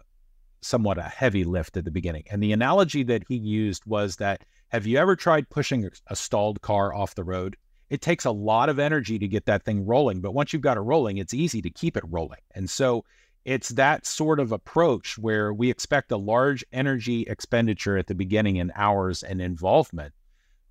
somewhat 0.60 0.98
a 0.98 1.02
heavy 1.02 1.44
lift 1.44 1.76
at 1.76 1.84
the 1.84 1.90
beginning. 1.90 2.24
And 2.30 2.42
the 2.42 2.52
analogy 2.52 3.02
that 3.04 3.24
he 3.28 3.36
used 3.36 3.86
was 3.86 4.16
that 4.16 4.44
have 4.68 4.86
you 4.86 4.98
ever 4.98 5.16
tried 5.16 5.48
pushing 5.48 5.88
a 6.08 6.16
stalled 6.16 6.60
car 6.60 6.92
off 6.92 7.14
the 7.14 7.24
road? 7.24 7.56
It 7.88 8.02
takes 8.02 8.26
a 8.26 8.30
lot 8.30 8.68
of 8.68 8.78
energy 8.78 9.18
to 9.18 9.26
get 9.26 9.46
that 9.46 9.64
thing 9.64 9.86
rolling, 9.86 10.20
but 10.20 10.34
once 10.34 10.52
you've 10.52 10.60
got 10.60 10.76
it 10.76 10.80
rolling, 10.80 11.16
it's 11.16 11.32
easy 11.32 11.62
to 11.62 11.70
keep 11.70 11.96
it 11.96 12.04
rolling. 12.06 12.40
And 12.54 12.68
so 12.68 13.04
it's 13.46 13.70
that 13.70 14.04
sort 14.04 14.40
of 14.40 14.52
approach 14.52 15.16
where 15.16 15.54
we 15.54 15.70
expect 15.70 16.12
a 16.12 16.18
large 16.18 16.62
energy 16.70 17.22
expenditure 17.22 17.96
at 17.96 18.06
the 18.06 18.14
beginning 18.14 18.56
in 18.56 18.72
hours 18.74 19.22
and 19.22 19.40
involvement 19.40 20.12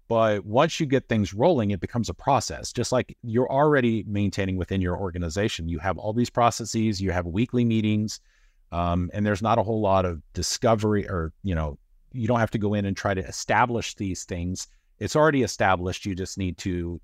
but 0.08 0.46
once 0.46 0.80
you 0.80 0.86
get 0.86 1.10
things 1.10 1.34
rolling, 1.34 1.72
it 1.72 1.80
becomes 1.80 2.10
a 2.10 2.14
process, 2.14 2.72
just 2.72 2.92
like 2.92 3.18
you're 3.24 3.52
already 3.52 4.06
maintaining 4.08 4.56
within 4.56 4.80
your 4.80 4.98
organization. 4.98 5.68
You 5.68 5.80
have 5.80 5.98
all 5.98 6.14
these 6.14 6.30
processes, 6.30 7.02
you 7.02 7.12
have 7.12 7.26
weekly 7.26 7.66
meetings, 7.66 8.22
um, 8.72 9.10
and 9.14 9.26
there's 9.26 9.42
not 9.42 9.58
a 9.58 9.64
whole 9.64 9.82
lot 9.82 10.06
of 10.06 10.22
discovery 10.34 11.08
or, 11.10 11.34
you 11.44 11.56
know, 11.56 11.78
you 12.14 12.28
don't 12.28 12.40
have 12.40 12.52
to 12.52 12.58
go 12.58 12.74
in 12.74 12.86
and 12.86 12.96
try 12.96 13.14
to 13.14 13.26
establish 13.26 13.96
these 13.96 14.24
things. 14.24 14.68
It's 15.00 15.16
already 15.16 15.44
established. 15.44 16.06
You 16.06 16.16
just 16.16 16.38
need 16.38 16.58
to 16.60 17.02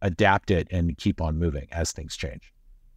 adapt 0.00 0.50
it 0.50 0.68
and 0.70 0.96
keep 0.96 1.20
on 1.20 1.38
moving 1.38 1.68
as 1.72 1.92
things 1.92 2.16
change. 2.16 2.52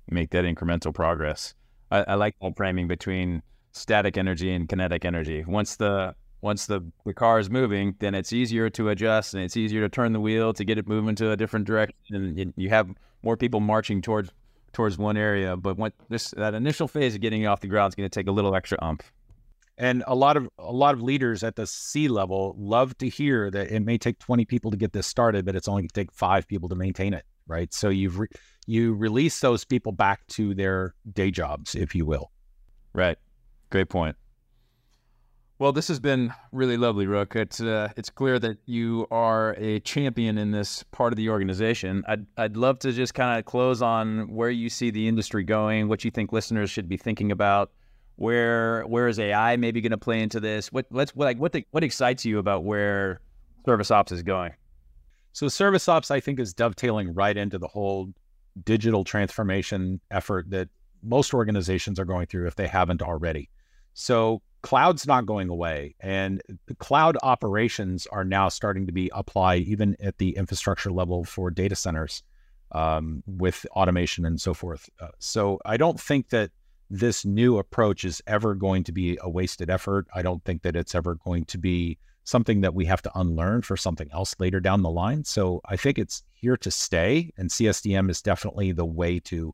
Make 0.10 0.32
that 0.32 0.46
incremental 0.46 0.94
progress. 0.94 1.54
I, 1.92 2.04
I 2.08 2.14
like 2.16 2.36
that 2.42 2.56
framing 2.56 2.88
between 2.88 3.42
static 3.74 4.18
energy 4.18 4.54
and 4.54 4.70
kinetic 4.70 5.04
energy. 5.04 5.44
Once 5.46 5.76
the 5.76 6.16
once 6.46 6.68
the, 6.68 6.80
the 7.06 7.14
car 7.14 7.40
is 7.40 7.50
moving, 7.50 7.96
then 7.98 8.14
it's 8.14 8.32
easier 8.32 8.70
to 8.70 8.90
adjust 8.90 9.34
and 9.34 9.42
it's 9.42 9.58
easier 9.58 9.82
to 9.82 9.90
turn 9.90 10.14
the 10.14 10.20
wheel 10.20 10.54
to 10.54 10.64
get 10.64 10.78
it 10.78 10.88
moving 10.88 11.16
to 11.16 11.32
a 11.32 11.36
different 11.36 11.66
direction. 11.66 11.96
And 12.14 12.54
you 12.56 12.70
have 12.70 12.88
more 13.24 13.36
people 13.36 13.60
marching 13.60 14.00
towards 14.00 14.30
towards 14.72 14.96
one 14.96 15.18
area. 15.18 15.58
But 15.58 15.78
when 15.78 15.92
this 16.08 16.30
that 16.38 16.54
initial 16.54 16.88
phase 16.88 17.16
of 17.16 17.22
getting 17.22 17.48
off 17.48 17.62
the 17.62 17.68
ground 17.68 17.90
is 17.90 17.96
going 17.96 18.08
to 18.08 18.14
take 18.14 18.28
a 18.28 18.32
little 18.32 18.56
extra 18.56 18.78
umph. 18.80 19.12
And 19.80 20.04
a 20.06 20.14
lot 20.14 20.38
of 20.38 20.48
a 20.60 20.72
lot 20.72 20.94
of 20.94 21.02
leaders 21.02 21.44
at 21.44 21.56
the 21.56 21.66
C 21.66 22.08
level 22.08 22.56
love 22.60 22.96
to 23.00 23.10
hear 23.10 23.50
that 23.50 23.72
it 23.72 23.80
may 23.80 23.98
take 23.98 24.20
20 24.20 24.46
people 24.46 24.70
to 24.70 24.78
get 24.78 24.94
this 24.94 25.08
started, 25.08 25.46
but 25.46 25.56
it's 25.56 25.68
only 25.68 25.82
going 25.82 25.90
to 25.90 26.02
take 26.02 26.12
five 26.12 26.48
people 26.48 26.70
to 26.70 26.76
maintain 26.76 27.16
it, 27.16 27.26
right? 27.48 27.74
So 27.74 27.90
you've 27.90 28.20
re- 28.20 28.28
you 28.68 28.94
release 28.94 29.40
those 29.40 29.66
people 29.66 29.94
back 29.94 30.28
to 30.28 30.54
their 30.54 30.94
day 31.12 31.32
jobs, 31.32 31.74
if 31.74 31.96
you 31.96 32.06
will. 32.06 32.30
Right. 32.94 33.18
Great 33.72 33.90
point. 33.90 34.16
Well, 35.58 35.72
this 35.72 35.88
has 35.88 36.02
been 36.02 36.34
really 36.52 36.76
lovely, 36.76 37.08
Rook. 37.08 37.34
It's 37.34 37.62
uh, 37.62 37.88
it's 37.96 38.10
clear 38.10 38.40
that 38.40 38.58
you 38.66 39.08
are 39.10 39.56
a 39.58 39.80
champion 39.80 40.38
in 40.38 40.52
this 40.52 40.84
part 40.92 41.14
of 41.14 41.18
the 41.18 41.30
organization. 41.30 42.04
I'd 42.10 42.26
I'd 42.36 42.58
love 42.58 42.80
to 42.80 42.92
just 42.92 43.14
kind 43.14 43.40
of 43.40 43.46
close 43.46 43.82
on 43.82 44.28
where 44.34 44.50
you 44.50 44.70
see 44.70 44.92
the 44.92 45.08
industry 45.08 45.46
going, 45.46 45.88
what 45.88 46.04
you 46.04 46.12
think 46.12 46.34
listeners 46.34 46.70
should 46.70 46.90
be 46.90 46.98
thinking 46.98 47.32
about, 47.32 47.72
where 48.18 48.84
where 48.88 49.08
is 49.08 49.18
AI 49.18 49.56
maybe 49.56 49.80
going 49.80 49.92
to 49.92 49.98
play 49.98 50.22
into 50.22 50.42
this? 50.42 50.74
What 50.74 50.88
let's 50.92 51.16
like 51.16 51.38
what 51.38 51.54
the, 51.54 51.66
what 51.72 51.86
excites 51.86 52.26
you 52.26 52.38
about 52.38 52.66
where 52.66 53.22
service 53.66 53.92
ops 53.92 54.12
is 54.12 54.24
going? 54.24 54.52
So 55.32 55.48
service 55.48 55.88
ops, 55.88 56.12
I 56.12 56.20
think, 56.20 56.38
is 56.38 56.54
dovetailing 56.54 57.14
right 57.14 57.36
into 57.36 57.58
the 57.58 57.68
whole 57.68 58.10
digital 58.66 59.06
transformation 59.06 60.02
effort 60.12 60.50
that 60.50 60.68
most 61.02 61.34
organizations 61.34 61.98
are 61.98 62.06
going 62.06 62.26
through 62.26 62.48
if 62.48 62.56
they 62.56 62.68
haven't 62.68 63.02
already. 63.02 63.50
So 63.96 64.42
cloud's 64.62 65.08
not 65.08 65.26
going 65.26 65.50
away 65.50 65.96
and 66.00 66.42
the 66.68 66.76
cloud 66.76 67.18
operations 67.24 68.08
are 68.12 68.24
now 68.24 68.50
starting 68.50 68.86
to 68.86 68.92
be 68.92 69.12
applied 69.14 69.62
even 69.64 69.96
at 70.00 70.18
the 70.18 70.36
infrastructure 70.36 70.92
level 70.92 71.24
for 71.24 71.52
data 71.52 71.76
centers 71.76 72.24
um, 72.72 73.24
with 73.26 73.66
automation 73.72 74.26
and 74.26 74.42
so 74.42 74.54
forth. 74.54 74.90
Uh, 75.00 75.10
so 75.20 75.60
i 75.66 75.78
don't 75.78 76.00
think 76.00 76.30
that 76.30 76.50
this 76.90 77.26
new 77.26 77.58
approach 77.58 78.04
is 78.04 78.22
ever 78.28 78.54
going 78.54 78.84
to 78.84 78.92
be 78.92 79.18
a 79.22 79.30
wasted 79.30 79.70
effort. 79.70 80.08
I 80.14 80.22
don't 80.22 80.44
think 80.44 80.62
that 80.64 80.76
it's 80.76 80.94
ever 80.94 81.16
going 81.16 81.46
to 81.46 81.58
be 81.58 81.98
something 82.24 82.62
that 82.62 82.74
we 82.74 82.86
have 82.86 83.02
to 83.04 83.12
unlearn 83.16 83.62
for 83.62 83.78
something 83.78 84.10
else 84.12 84.36
later 84.40 84.60
down 84.60 84.82
the 84.82 84.90
line. 84.90 85.24
So 85.24 85.62
i 85.66 85.76
think 85.76 85.98
it's 85.98 86.24
here 86.34 86.58
to 86.58 86.72
stay 86.72 87.32
and 87.38 87.50
csdm 87.50 88.10
is 88.10 88.22
definitely 88.22 88.72
the 88.72 88.86
way 88.86 89.20
to 89.20 89.54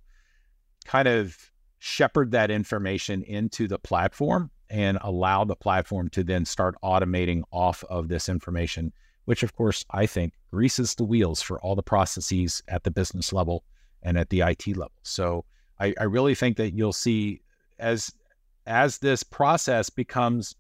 kind 0.86 1.08
of 1.08 1.51
shepherd 1.84 2.30
that 2.30 2.52
information 2.52 3.24
into 3.24 3.67
the 3.67 3.80
platform 3.80 4.52
and 4.70 5.00
allow 5.02 5.44
the 5.44 5.56
platform 5.56 6.08
to 6.08 6.24
then 6.24 6.46
start 6.46 6.76
automating 6.84 7.41
off 7.52 7.84
of 7.89 8.08
this 8.08 8.30
information, 8.30 8.94
which 9.26 9.41
of 9.41 9.56
course 9.56 9.84
I 9.89 10.06
think 10.06 10.34
greases 10.52 10.94
the 10.94 11.04
wheels 11.04 11.41
for 11.41 11.60
all 11.62 11.76
the 11.76 11.82
processes 11.82 12.62
at 12.67 12.84
the 12.84 12.91
business 12.91 13.34
level 13.34 13.63
and 14.04 14.15
at 14.15 14.30
the 14.30 14.41
IT 14.41 14.67
level. 14.67 14.91
So 15.02 15.44
I, 15.80 15.96
I 16.00 16.04
really 16.04 16.36
think 16.36 16.58
that 16.58 16.76
you'll 16.76 16.94
see 16.94 17.41
as 17.80 18.13
as 18.67 19.00
this 19.00 19.24
process 19.24 19.89
becomes 19.89 20.56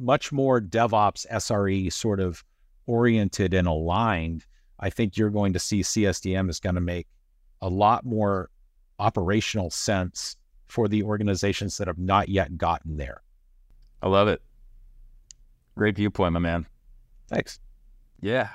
much 0.00 0.32
more 0.32 0.60
DevOps 0.60 1.28
SRE 1.30 1.92
sort 1.92 2.18
of 2.18 2.42
oriented 2.86 3.54
and 3.54 3.68
aligned, 3.68 4.44
I 4.80 4.90
think 4.90 5.16
you're 5.16 5.30
going 5.30 5.52
to 5.52 5.60
see 5.60 5.82
CSDM 5.82 6.50
is 6.50 6.58
going 6.58 6.74
to 6.74 6.80
make 6.80 7.06
a 7.62 7.68
lot 7.68 8.04
more 8.04 8.50
operational 8.98 9.70
sense 9.70 10.36
for 10.66 10.88
the 10.88 11.02
organizations 11.02 11.76
that 11.78 11.86
have 11.86 11.98
not 11.98 12.28
yet 12.28 12.56
gotten 12.56 12.96
there. 12.96 13.22
I 14.02 14.08
love 14.08 14.28
it. 14.28 14.42
Great 15.76 15.96
viewpoint, 15.96 16.32
my 16.32 16.40
man. 16.40 16.66
Thanks. 17.28 17.60
Yeah. 18.20 18.48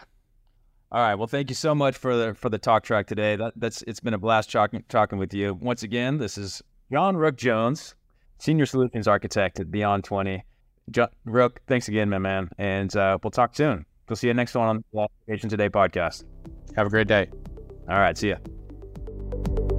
All 0.92 1.02
right. 1.02 1.16
Well, 1.16 1.28
thank 1.28 1.50
you 1.50 1.56
so 1.56 1.74
much 1.74 1.96
for 1.96 2.18
the 2.18 2.34
for 2.34 2.50
the 2.50 2.58
talk 2.58 2.84
track 2.84 3.08
today. 3.08 3.36
That, 3.36 3.54
that's 3.56 3.82
it's 3.84 4.00
been 4.00 4.14
a 4.14 4.18
blast 4.18 4.52
talking 4.52 4.84
talking 4.90 5.18
with 5.18 5.34
you. 5.34 5.54
Once 5.54 5.84
again, 5.84 6.18
this 6.18 6.38
is 6.38 6.62
John 6.92 7.16
Rook 7.16 7.38
Jones, 7.38 7.96
Senior 8.40 8.66
Solutions 8.66 9.08
Architect 9.08 9.60
at 9.60 9.72
Beyond 9.72 10.04
Twenty. 10.04 10.44
John, 10.90 11.08
Rook, 11.26 11.62
thanks 11.68 11.88
again, 11.88 12.10
my 12.10 12.18
man, 12.18 12.50
and 12.58 12.94
uh, 12.96 13.18
we'll 13.24 13.32
talk 13.32 13.56
soon. 13.56 13.86
We'll 14.10 14.18
see 14.18 14.28
you 14.28 14.34
next 14.34 14.56
one 14.56 14.68
on 14.68 14.84
the 14.92 15.02
Application 15.02 15.48
Today 15.50 15.70
podcast. 15.70 16.26
Have 16.76 16.88
a 16.88 16.90
great 16.90 17.08
day. 17.08 17.30
All 17.88 18.00
right. 18.00 18.18
See 18.18 18.30
ya. 18.30 19.71